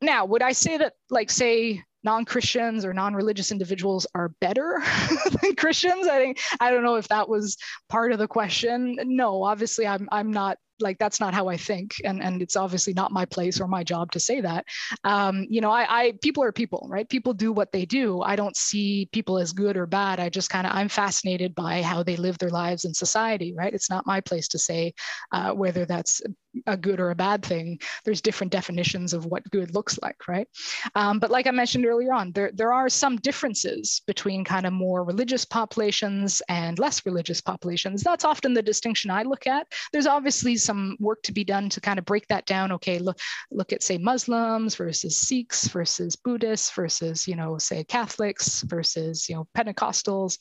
[0.00, 4.82] now, would I say that, like, say, non-Christians or non-religious individuals are better
[5.42, 6.06] than Christians?
[6.06, 7.56] I think I don't know if that was
[7.88, 8.96] part of the question.
[9.04, 12.92] No, obviously, I'm I'm not like that's not how I think, and and it's obviously
[12.92, 14.64] not my place or my job to say that.
[15.04, 17.08] Um, you know, I, I people are people, right?
[17.08, 18.22] People do what they do.
[18.22, 20.20] I don't see people as good or bad.
[20.20, 23.72] I just kind of I'm fascinated by how they live their lives in society, right?
[23.74, 24.94] It's not my place to say
[25.32, 26.22] uh, whether that's
[26.66, 27.78] a good or a bad thing.
[28.04, 30.48] There's different definitions of what good looks like, right?
[30.94, 34.72] Um, but like I mentioned earlier on, there there are some differences between kind of
[34.72, 38.02] more religious populations and less religious populations.
[38.02, 39.66] That's often the distinction I look at.
[39.92, 42.72] There's obviously some work to be done to kind of break that down.
[42.72, 43.18] Okay, look
[43.50, 49.36] look at say Muslims versus Sikhs versus Buddhists versus you know say Catholics versus you
[49.36, 50.38] know Pentecostals.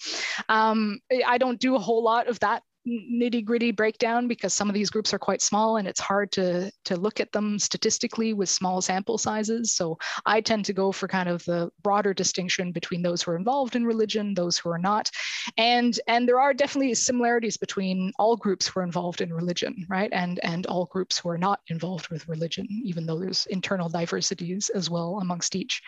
[0.50, 4.74] Um, I don't do a whole lot of that nitty gritty breakdown because some of
[4.74, 8.50] these groups are quite small and it's hard to, to look at them statistically with
[8.50, 9.74] small sample sizes.
[9.74, 13.36] So I tend to go for kind of the broader distinction between those who are
[13.36, 15.10] involved in religion, those who are not.
[15.58, 20.10] And, and there are definitely similarities between all groups who are involved in religion, right?
[20.14, 24.70] And, and all groups who are not involved with religion, even though there's internal diversities
[24.70, 25.82] as well amongst each,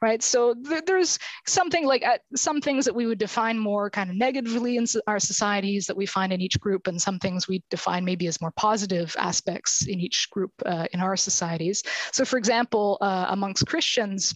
[0.00, 0.22] right?
[0.22, 4.16] So th- there's something like uh, some things that we would define more kind of
[4.16, 8.04] negatively in our societies that we find in each group and some things we define
[8.04, 11.82] maybe as more positive aspects in each group uh, in our societies.
[12.12, 14.34] So for example, uh, amongst Christians,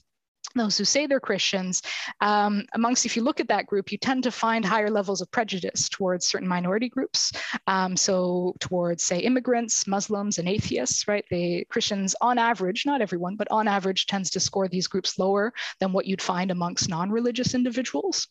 [0.54, 1.80] those who say they're Christians,
[2.20, 5.30] um, amongst, if you look at that group, you tend to find higher levels of
[5.30, 7.30] prejudice towards certain minority groups.
[7.68, 11.24] Um, so, towards, say, immigrants, Muslims, and atheists, right?
[11.30, 15.52] The Christians, on average, not everyone, but on average, tends to score these groups lower
[15.78, 18.26] than what you'd find amongst non religious individuals.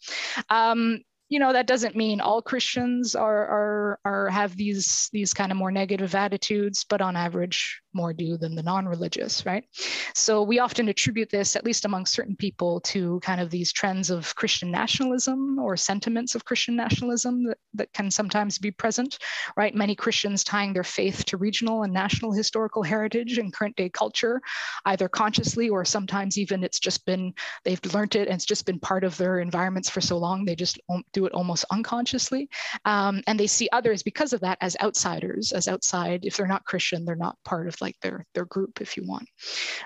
[0.49, 5.51] Um, you know that doesn't mean all christians are are are have these these kind
[5.51, 9.65] of more negative attitudes but on average more do than the non-religious right
[10.13, 14.09] so we often attribute this at least among certain people to kind of these trends
[14.09, 19.17] of christian nationalism or sentiments of christian nationalism that, that can sometimes be present
[19.57, 23.89] right many christians tying their faith to regional and national historical heritage and current day
[23.89, 24.41] culture
[24.85, 27.33] either consciously or sometimes even it's just been
[27.63, 30.55] they've learned it and it's just been part of their environments for so long they
[30.55, 30.79] just
[31.13, 32.49] do it almost unconsciously.
[32.85, 36.25] Um, and they see others because of that as outsiders, as outside.
[36.25, 39.27] If they're not Christian, they're not part of like their, their group, if you want.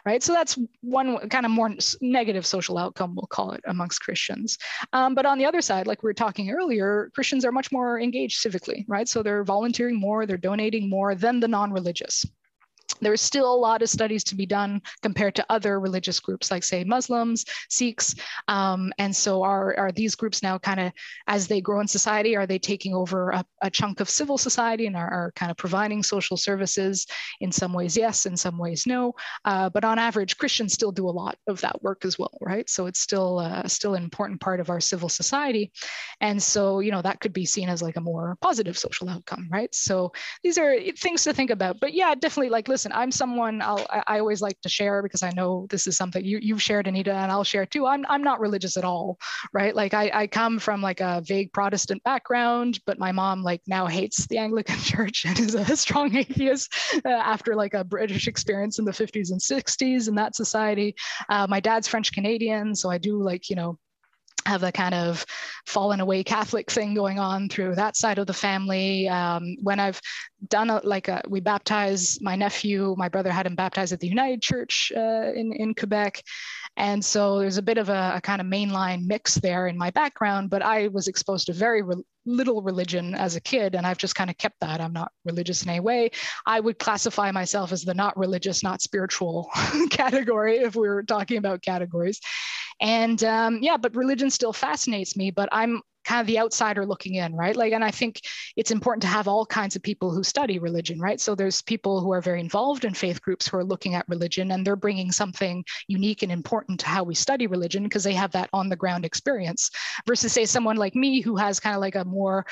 [0.06, 0.22] Right.
[0.22, 1.72] So that's one kind of more
[2.02, 4.58] negative social outcome, we'll call it, amongst Christians.
[4.94, 8.00] Um, but on the other side, like we were talking earlier, Christians are much more
[8.00, 9.08] engaged civically, right?
[9.08, 12.26] So they're volunteering more, they're donating more than the non religious
[13.02, 16.64] there's still a lot of studies to be done compared to other religious groups like
[16.64, 18.16] say muslims sikhs
[18.48, 20.91] um, and so are, are these groups now kind of
[21.28, 24.88] as they grow in society are they taking over a, a chunk of civil society
[24.88, 27.06] and are, are, kind of providing social services?
[27.41, 29.14] In some ways yes in some ways no.
[29.46, 32.70] Uh, but on average christians still do a lot of that work as well right?
[32.70, 35.72] So it's still uh, still an important part of our civil society.
[36.22, 39.48] And so you know that could be seen as like a more positive social outcome
[39.52, 39.74] right?
[39.74, 40.12] So
[40.44, 41.80] these are things to think about.
[41.80, 45.24] But yeah definitely like listen listen, I'm someone I'll, I always like to share because
[45.24, 47.88] I know this is something you, you've shared, Anita, and I'll share too.
[47.88, 49.18] I'm, I'm not religious at all,
[49.54, 49.74] right?
[49.74, 53.88] Like I, I come from like a vague Protestant background, but my mom like now
[53.88, 56.74] hates the Anglican Church and is a strong atheist
[57.06, 60.94] uh, after like a British experience in the 50s and 60s in that society.
[61.30, 63.80] Uh, my dad's French Canadian, so I do like you know
[64.46, 65.26] have a kind of
[65.66, 69.08] fallen away Catholic thing going on through that side of the family.
[69.08, 70.02] Um, when I've
[70.50, 74.08] done a, like a, we baptized my nephew, my brother had him baptized at the
[74.08, 76.22] United Church uh, in, in Quebec.
[76.76, 79.91] And so there's a bit of a, a, kind of mainline mix there in my
[79.91, 83.98] background, but I was exposed to very re- little religion as a kid, and I've
[83.98, 84.82] just kind of kept that.
[84.82, 86.10] I'm not religious in any way.
[86.46, 89.50] I would classify myself as the not religious, not spiritual
[89.91, 92.20] category if we were talking about categories.
[92.80, 97.16] And um, yeah, but religion still fascinates me, but I'm kind of the outsider looking
[97.16, 97.56] in, right?
[97.56, 98.22] Like, and I think
[98.56, 101.20] it's important to have all kinds of people who study religion, right?
[101.20, 104.52] So there's people who are very involved in faith groups who are looking at religion
[104.52, 108.32] and they're bringing something unique and important to how we study religion because they have
[108.32, 109.70] that on the ground experience
[110.06, 112.46] versus say someone like me who has kind of like a more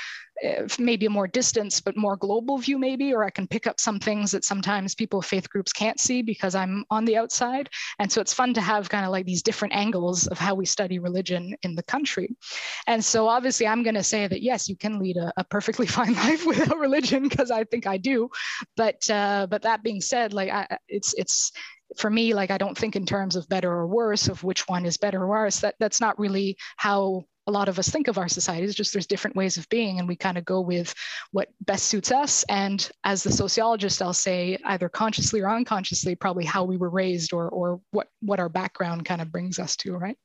[0.78, 3.98] maybe a more distance but more global view maybe or i can pick up some
[3.98, 7.68] things that sometimes people of faith groups can't see because i'm on the outside.
[7.98, 10.66] And so it's fun to have kind of like these different angles of how we
[10.66, 12.36] study religion in the country.
[12.86, 15.86] And so obviously i'm going to say that yes you can lead a, a perfectly
[15.98, 18.28] fine life without religion because i think i do.
[18.76, 21.52] But uh, but that being said like I, it's it's
[21.98, 24.86] for me like i don't think in terms of better or worse of which one
[24.86, 25.60] is better or worse.
[25.60, 29.06] That that's not really how a lot of us think of our societies just there's
[29.06, 30.94] different ways of being and we kind of go with
[31.32, 32.44] what best suits us.
[32.48, 37.32] And as the sociologist i'll say either consciously or unconsciously probably how we were raised
[37.32, 40.16] or or what what our background kind of brings us to right?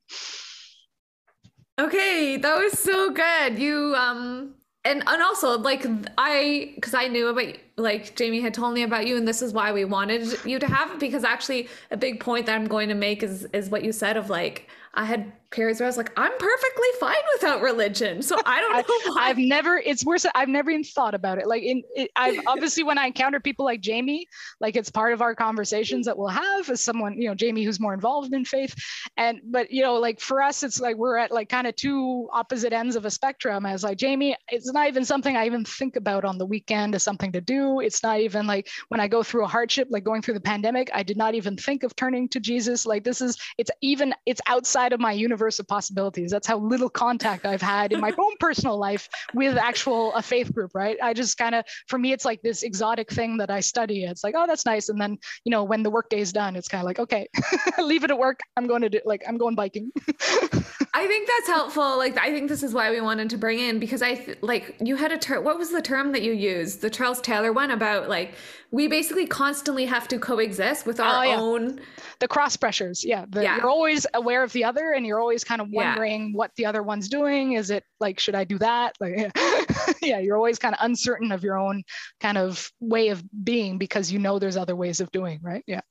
[1.80, 3.60] Okay that was so good.
[3.60, 4.54] You um
[4.86, 5.86] and and also like
[6.18, 9.54] I because I knew about like Jamie had told me about you and this is
[9.54, 12.90] why we wanted you to have it because actually a big point that I'm going
[12.90, 15.98] to make is is what you said of like I had periods where I was
[15.98, 18.22] like, I'm perfectly fine without religion.
[18.22, 19.22] So I don't know.
[19.22, 20.26] I, have never, it's worse.
[20.36, 21.48] I've never even thought about it.
[21.48, 24.28] Like in, it, I've obviously, when I encounter people like Jamie,
[24.60, 27.80] like it's part of our conversations that we'll have as someone, you know, Jamie, who's
[27.80, 28.76] more involved in faith.
[29.16, 32.30] And, but, you know, like for us, it's like, we're at like kind of two
[32.34, 35.96] opposite ends of a spectrum as like, Jamie, it's not even something I even think
[35.96, 37.80] about on the weekend as something to do.
[37.80, 40.90] It's not even like when I go through a hardship, like going through the pandemic,
[40.94, 42.86] I did not even think of turning to Jesus.
[42.86, 46.32] Like this is, it's even, it's outside of my universe of possibilities.
[46.32, 50.54] That's how little contact I've had in my own personal life with actual a faith
[50.54, 50.98] group, right?
[51.02, 54.04] I just kind of, for me, it's like this exotic thing that I study.
[54.04, 54.90] It's like, oh, that's nice.
[54.90, 57.28] And then, you know, when the workday is done, it's kind of like, okay,
[57.78, 58.40] leave it at work.
[58.58, 59.92] I'm going to do, like, I'm going biking.
[60.94, 61.98] I think that's helpful.
[61.98, 64.78] Like, I think this is why we wanted to bring in because I th- like
[64.82, 65.44] you had a term.
[65.44, 66.82] What was the term that you used?
[66.82, 68.34] The Charles Taylor one about like
[68.72, 71.40] we basically constantly have to coexist with our oh, yeah.
[71.40, 71.80] own
[72.20, 73.06] the cross pressures.
[73.06, 76.30] Yeah, the, yeah, you're always aware of the other, and you're always kind of wondering
[76.30, 76.38] yeah.
[76.38, 77.54] what the other one's doing.
[77.54, 78.96] Is it like should I do that?
[79.00, 79.94] Like, yeah.
[80.02, 81.84] yeah, you're always kind of uncertain of your own
[82.20, 85.40] kind of way of being because you know there's other ways of doing.
[85.42, 85.64] Right?
[85.68, 85.82] Yeah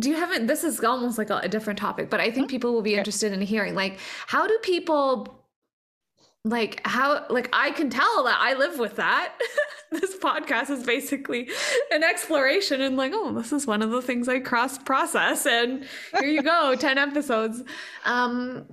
[0.00, 2.46] do you have it this is almost like a, a different topic but i think
[2.46, 2.56] mm-hmm.
[2.56, 5.40] people will be interested in hearing like how do people
[6.44, 9.34] like how like i can tell that i live with that.
[9.92, 11.50] This podcast is basically
[11.90, 15.84] an exploration and like oh this is one of the things i cross process and
[16.20, 17.64] here you go 10 episodes.
[18.04, 18.66] Um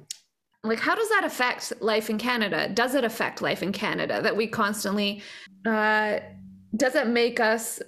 [0.63, 2.69] like how does that affect life in canada?
[2.69, 5.23] Does it affect life in canada that we constantly
[5.65, 6.19] uh
[6.75, 7.81] does it make us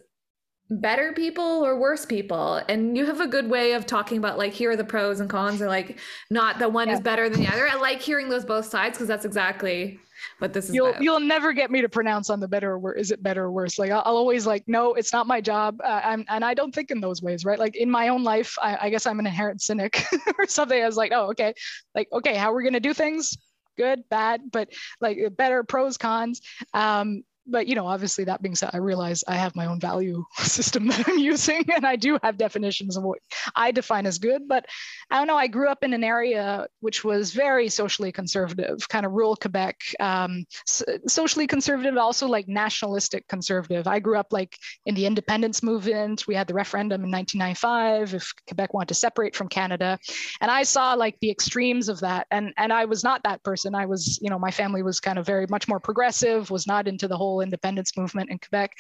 [0.70, 2.62] better people or worse people.
[2.70, 5.30] And you have a good way of talking about like here are the pros and
[5.30, 5.98] cons or like
[6.30, 6.96] not that one yeah.
[6.96, 7.68] is better than the other.
[7.68, 10.00] I like hearing those both sides because that's exactly
[10.40, 11.02] what this is you'll about.
[11.02, 13.52] you'll never get me to pronounce on the better or worse is it better or
[13.52, 13.80] worse.
[13.80, 15.80] Like i'll, I'll always like no it's not my job.
[15.84, 17.58] Uh, I'm, and i don't think in those ways right?
[17.58, 20.04] Like in my own life i, I guess i'm an inherent cynic
[20.38, 20.82] or something.
[20.82, 21.54] I was like oh okay.
[21.96, 23.38] Like okay how we're we going to do things?
[23.78, 24.70] Good bad but
[25.02, 26.42] like better pros cons.
[26.74, 30.24] Um but you know obviously that being said i realize i have my own value
[30.38, 33.20] system that i'm using and i do have definitions of what
[33.56, 34.66] i define as good but
[35.12, 39.06] i don't know i grew up in an area which was very socially conservative kind
[39.06, 43.88] of rural quebec um, socially conservative also like nationalistic conservative.
[43.88, 46.28] I grew up like in the independence movement.
[46.28, 50.00] We had the referendum in 1995 if quebec wanted to separate from canada.
[50.42, 53.76] And i saw like the extremes of that and and i was not that person.
[53.76, 56.88] I was you know my family was kind of very much more progressive was not
[56.88, 58.74] into the whole independence movement in Quebec.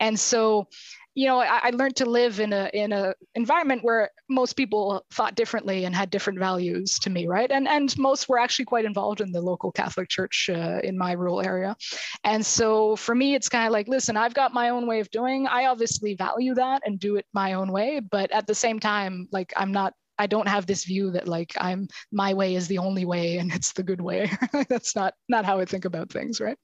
[0.00, 0.68] And so
[1.14, 5.04] you know, I, I, learned to live in a in a environment where most people
[5.12, 7.50] thought differently and had different values to me, right?
[7.50, 11.12] And and most were actually quite involved in the local Catholic Church uh, in my
[11.12, 11.76] rural area,
[12.22, 15.10] and so for me, it's kind of like, listen, I've got my own way of
[15.10, 15.48] doing.
[15.48, 19.26] I obviously value that and do it my own way, but at the same time,
[19.32, 22.78] like I'm not I don't have this view that like I'm my way is the
[22.78, 24.30] only way and it's the good way.
[24.68, 26.58] That's not not how I think about things, right?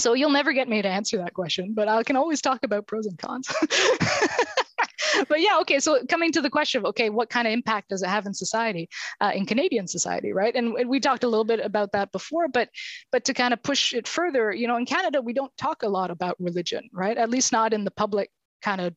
[0.00, 2.86] So you'll never get me to answer that question, but I can always talk about
[2.86, 3.48] pros and cons.
[5.28, 5.78] but yeah, okay.
[5.78, 8.34] So coming to the question of okay, what kind of impact does it have in
[8.34, 8.88] society,
[9.20, 10.54] uh, in Canadian society, right?
[10.54, 12.68] And, and we talked a little bit about that before, but
[13.12, 15.88] but to kind of push it further, you know, in Canada we don't talk a
[15.88, 17.16] lot about religion, right?
[17.16, 18.30] At least not in the public
[18.62, 18.94] kind of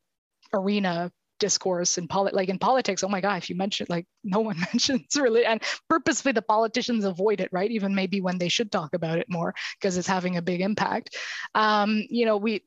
[0.53, 4.39] arena discourse in polit like in politics oh my god if you mention like no
[4.39, 8.71] one mentions really and purposely the politicians avoid it right even maybe when they should
[8.71, 11.15] talk about it more because it's having a big impact
[11.55, 12.63] um, you know we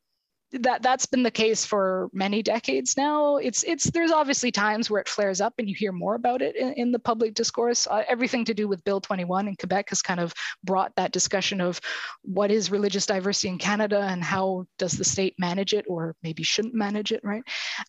[0.53, 3.37] that that's been the case for many decades now.
[3.37, 6.57] It's it's there's obviously times where it flares up and you hear more about it
[6.57, 7.87] in, in the public discourse.
[7.87, 10.33] Uh, everything to do with Bill 21 in Quebec has kind of
[10.64, 11.81] brought that discussion of
[12.23, 16.43] what is religious diversity in Canada and how does the state manage it or maybe
[16.43, 17.43] shouldn't manage it, right?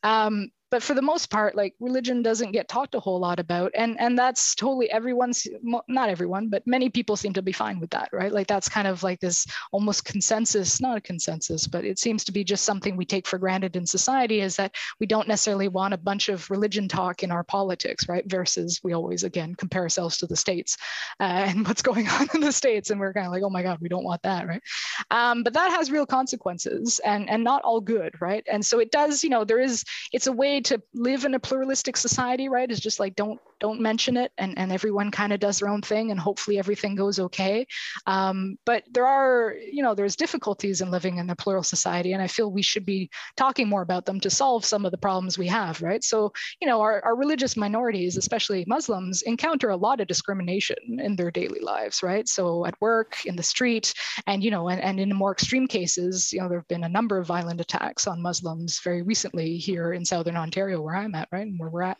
[0.03, 3.71] Um, but for the most part like religion doesn't get talked a whole lot about
[3.75, 5.45] and and that's totally everyone's
[5.87, 8.31] not everyone but many people seem to be fine with that right?
[8.31, 12.31] Like that's kind of like this almost consensus not a consensus but it seems to
[12.31, 15.93] be just something we take for granted in society is that we don't necessarily want
[15.93, 18.23] a bunch of religion talk in our politics right?
[18.29, 20.77] Versus we always again compare ourselves to the states
[21.19, 23.61] uh, and what's going on in the states and we're kind of like oh my
[23.61, 24.63] god we don't want that right?
[25.11, 28.45] Um, but that has real consequences and and not all good right?
[28.49, 31.39] And so it does you know there is it's a way to live in a
[31.39, 35.39] pluralistic society, right, is just like don't don't mention it and, and everyone kind of
[35.39, 37.65] does their own thing and hopefully everything goes okay.
[38.07, 42.21] Um, but there are, you know, there's difficulties in living in a plural society and
[42.21, 45.37] I feel we should be talking more about them to solve some of the problems
[45.37, 46.03] we have, right?
[46.03, 51.15] So, you know, our, our religious minorities, especially Muslims, encounter a lot of discrimination in
[51.15, 52.27] their daily lives, right?
[52.27, 53.93] So at work, in the street,
[54.25, 56.89] and, you know, and, and in more extreme cases, you know, there have been a
[56.89, 61.29] number of violent attacks on Muslims very recently here in Southern Ontario, where I'm at,
[61.31, 61.97] right, and where we're at.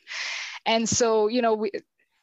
[0.66, 1.72] And so, you know, we,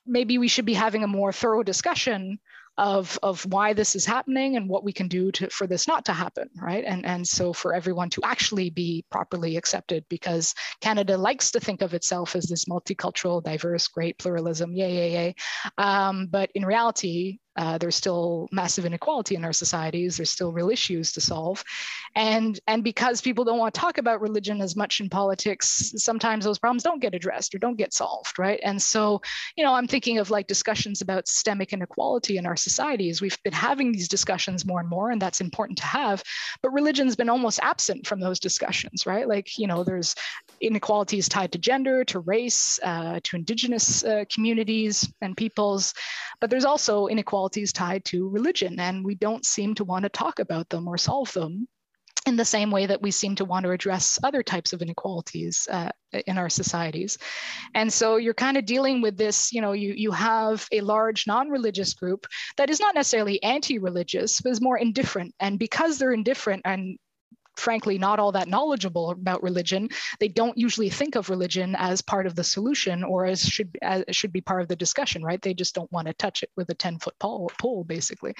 [0.07, 2.39] maybe we should be having a more thorough discussion
[2.79, 6.05] of, of why this is happening and what we can do to, for this not
[6.05, 6.85] to happen, right?
[6.87, 11.83] And, and so for everyone to actually be properly accepted because Canada likes to think
[11.83, 15.35] of itself as this multicultural, diverse, great pluralism, yay, yay, yay.
[15.77, 20.17] Um, but in reality, uh, there's still massive inequality in our societies.
[20.17, 21.65] There's still real issues to solve.
[22.15, 26.45] And, and because people don't want to talk about religion as much in politics, sometimes
[26.45, 28.61] those problems don't get addressed or don't get solved, right?
[28.63, 29.21] And so,
[29.57, 33.21] you know, I'm thinking of like discussions about systemic inequality in our societies.
[33.21, 36.23] We've been having these discussions more and more, and that's important to have.
[36.63, 39.27] But religion's been almost absent from those discussions, right?
[39.27, 40.15] Like, you know, there's
[40.61, 45.93] inequalities tied to gender, to race, uh, to indigenous uh, communities and peoples.
[46.41, 50.09] But there's also inequality inequalities tied to religion, and we don't seem to want to
[50.11, 51.67] talk about them or solve them
[52.27, 55.67] in the same way that we seem to want to address other types of inequalities
[55.71, 55.91] uh,
[56.27, 57.17] in our societies.
[57.75, 61.27] And so you're kind of dealing with this, you know, you, you have a large
[61.27, 62.27] non-religious group
[62.57, 65.35] that is not necessarily anti-religious, but is more indifferent.
[65.41, 66.99] And because they're indifferent and
[67.59, 69.89] frankly not all that knowledgeable about religion,
[70.21, 74.05] they don't usually think of religion as part of the solution or as should as
[74.11, 75.43] should be part of the discussion, right?
[75.43, 78.35] They just don't want to touch it with a 10 foot pole, pole basically.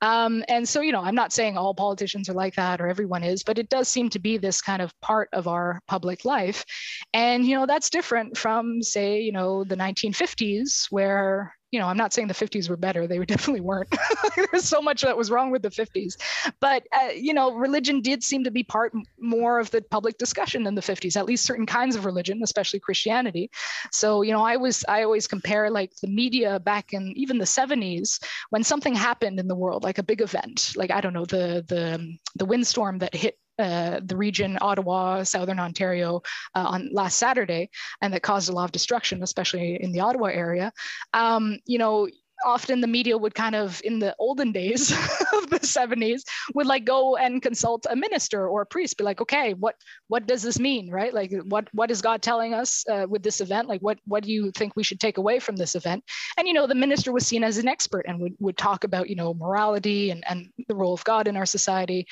[0.00, 3.22] Um, and so, you know, I'm not saying all politicians are like that or everyone
[3.22, 6.64] is, but it does seem to be this kind of part of our public life.
[7.12, 11.96] And, you know, that's different from, say, you know, the 1950s where you know, I'm
[11.96, 13.06] not saying the 50s were better.
[13.06, 13.92] They definitely weren't.
[14.36, 16.16] There's so much that was wrong with the 50s.
[16.60, 20.66] But, uh, you know, religion did seem to be part more of the public discussion
[20.66, 23.50] in the 50s, at least certain kinds of religion, especially Christianity.
[23.90, 27.46] So, you know, I was, I always compare like the media back in even the
[27.46, 31.24] 70s when something happened in the world, like a big event, like, I don't know,
[31.24, 36.22] the, the, the windstorm that hit uh, the region, Ottawa, Southern Ontario,
[36.54, 40.26] uh, on last Saturday, and that caused a lot of destruction, especially in the Ottawa
[40.26, 40.72] area.
[41.12, 42.08] Um, you know,
[42.44, 44.90] often the media would kind of in the olden days
[45.32, 46.22] of the 70s
[46.54, 49.76] would like go and consult a minister or a priest be like okay what
[50.08, 50.90] what does this mean?
[50.90, 51.12] Right?
[51.12, 53.68] Like what what is god telling us uh, with this event?
[53.68, 56.04] Like what what do you think we should take away from this event?
[56.36, 59.08] And you know the minister was seen as an expert and would, would talk about
[59.08, 62.06] you know morality and, and the role of god in our society.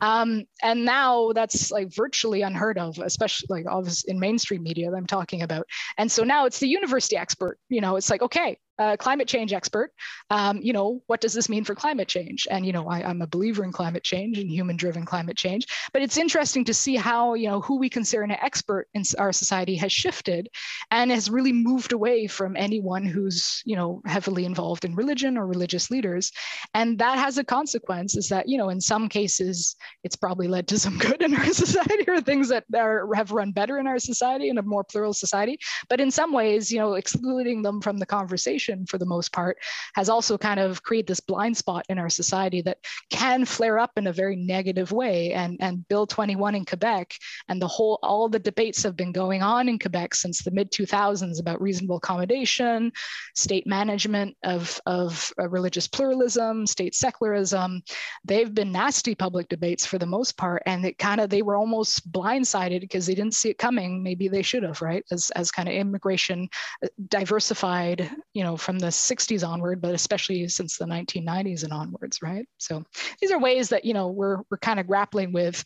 [0.00, 4.96] Um, and now that's like virtually unheard of especially like obviously in mainstream media that
[4.96, 5.66] i'm talking about.
[5.98, 8.58] And so now it's the university expert you know it's like okay
[8.98, 9.92] climate change expert.
[10.30, 12.46] Um, you know, what does this mean for climate change?
[12.50, 15.66] And you know, I, I'm a believer in climate change and human-driven climate change.
[15.92, 19.32] But it's interesting to see how you know who we consider an expert in our
[19.32, 20.48] society has shifted,
[20.90, 25.46] and has really moved away from anyone who's you know heavily involved in religion or
[25.46, 26.32] religious leaders.
[26.74, 30.68] And that has a consequence is that you know in some cases it's probably led
[30.68, 33.98] to some good in our society or things that are, have run better in our
[33.98, 35.58] society in a more plural society.
[35.88, 39.58] But in some ways, you know, excluding them from the conversation for the most part
[39.94, 42.78] has also kind of created this blind spot in our society that
[43.10, 45.32] can flare up in a very negative way.
[45.32, 47.14] And, and Bill 21 in Quebec
[47.48, 50.70] and the whole, all the debates have been going on in Quebec since the mid
[50.72, 52.92] 2000s about reasonable accommodation,
[53.34, 57.82] state management of, of uh, religious pluralism, state secularism.
[58.24, 60.62] They've been nasty public debates for the most part.
[60.66, 64.02] And it kind of, they were almost blindsided because they didn't see it coming.
[64.02, 65.04] Maybe they should have, right?
[65.10, 66.48] As, as kind of immigration
[66.84, 72.20] uh, diversified, you know, from the 60s onward, but especially since the 1990s and onwards,
[72.22, 72.46] right?
[72.58, 72.84] So
[73.20, 75.64] these are ways that, you know, we're, we're kind of grappling with,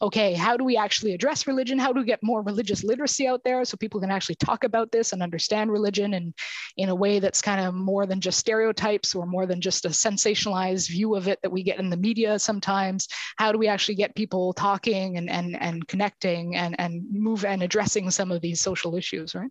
[0.00, 1.78] okay, how do we actually address religion?
[1.78, 4.90] How do we get more religious literacy out there so people can actually talk about
[4.90, 6.34] this and understand religion and
[6.76, 9.90] in a way that's kind of more than just stereotypes or more than just a
[9.90, 13.08] sensationalized view of it that we get in the media sometimes?
[13.36, 17.62] How do we actually get people talking and, and, and connecting and, and move and
[17.62, 19.50] addressing some of these social issues, right?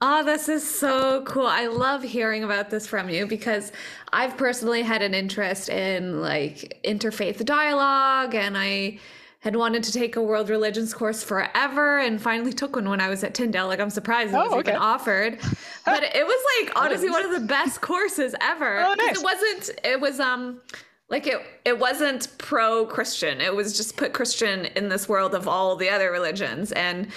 [0.00, 1.46] Oh, this is so cool.
[1.46, 3.72] I love hearing about this from you because
[4.12, 9.00] I've personally had an interest in like interfaith dialogue and I
[9.40, 13.08] had wanted to take a world religions course forever and finally took one when I
[13.08, 13.66] was at Tyndale.
[13.66, 14.70] Like I'm surprised it oh, was okay.
[14.70, 15.38] even offered.
[15.84, 18.80] But it was like honestly one of the best courses ever.
[18.80, 19.18] Oh, nice.
[19.18, 20.60] It wasn't it was um
[21.08, 25.48] like it it wasn't pro christian it was just put christian in this world of
[25.48, 27.08] all the other religions and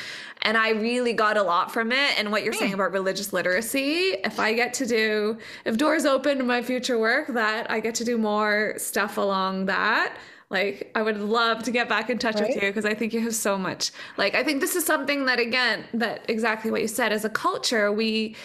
[0.43, 2.79] and i really got a lot from it and what you're saying hmm.
[2.79, 7.27] about religious literacy if i get to do if doors open in my future work
[7.27, 10.15] that i get to do more stuff along that
[10.49, 12.47] like i would love to get back in touch right?
[12.47, 15.25] with you because i think you have so much like i think this is something
[15.25, 18.35] that again that exactly what you said as a culture we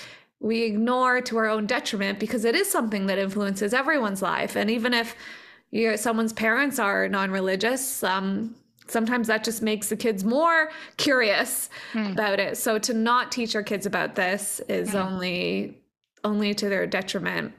[0.40, 4.56] we ignore to our own detriment because it is something that influences everyone's life.
[4.56, 5.16] And even if
[5.70, 8.54] you someone's parents are non-religious, um,
[8.86, 12.12] sometimes that just makes the kids more curious hmm.
[12.12, 12.56] about it.
[12.56, 14.96] So to not teach our kids about this is hmm.
[14.96, 15.78] only
[16.24, 17.52] only to their detriment.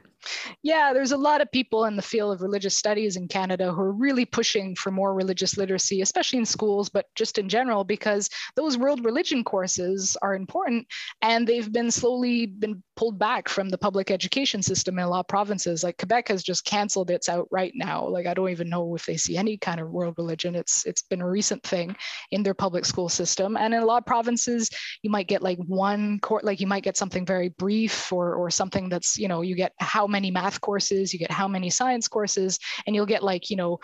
[0.62, 3.80] Yeah, there's a lot of people in the field of religious studies in Canada who
[3.80, 8.28] are really pushing for more religious literacy, especially in schools, but just in general, because
[8.56, 10.86] those world religion courses are important
[11.22, 15.20] and they've been slowly been pulled back from the public education system in a lot
[15.20, 15.84] of provinces.
[15.84, 18.04] Like Quebec has just canceled its out right now.
[18.04, 20.56] Like I don't even know if they see any kind of world religion.
[20.56, 21.94] It's it's been a recent thing
[22.32, 23.56] in their public school system.
[23.56, 24.68] And in a lot of provinces,
[25.04, 28.50] you might get like one court, like you might get something very brief or or
[28.50, 32.08] something that's, you know, you get how many math courses, you get how many science
[32.08, 33.78] courses, and you'll get like, you know,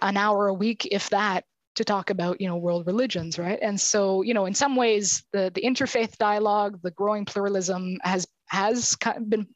[0.00, 1.44] an hour a week, if that,
[1.76, 3.58] to talk about you know world religions right?
[3.62, 8.26] And so you know in some ways the the interfaith dialogue the growing pluralism has
[8.46, 8.96] has
[9.28, 9.46] been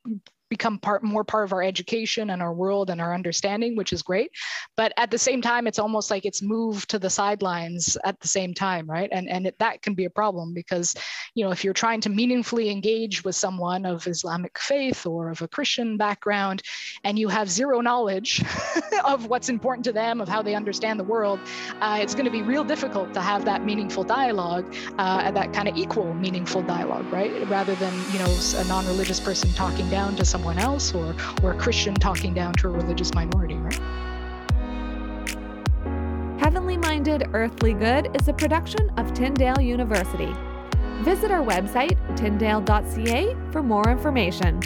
[0.56, 4.02] become part more part of our education and our world and our understanding which is
[4.02, 4.30] great.
[4.76, 8.28] But at the same time it's almost like it's moved to the sidelines at the
[8.28, 9.10] same time right?
[9.16, 10.94] And and it, that can be a problem because
[11.34, 15.42] you know if you're trying to meaningfully engage with someone of islamic faith or of
[15.42, 16.62] a christian background
[17.04, 18.42] and you have zero knowledge
[19.04, 21.38] of what's important to them of how they understand the world
[21.80, 24.66] uh, it's going to be real difficult to have that meaningful dialogue
[24.98, 27.48] uh, that kind of equal meaningful dialogue right?
[27.48, 31.52] Rather than you know a non-religious person talking down to someone someone else or, or
[31.52, 33.80] a Christian talking down to a religious minority, right?
[36.38, 40.30] Heavenly Minded Earthly Good is a production of Tyndale University.
[41.00, 44.60] Visit our website, tyndale.ca, for more information.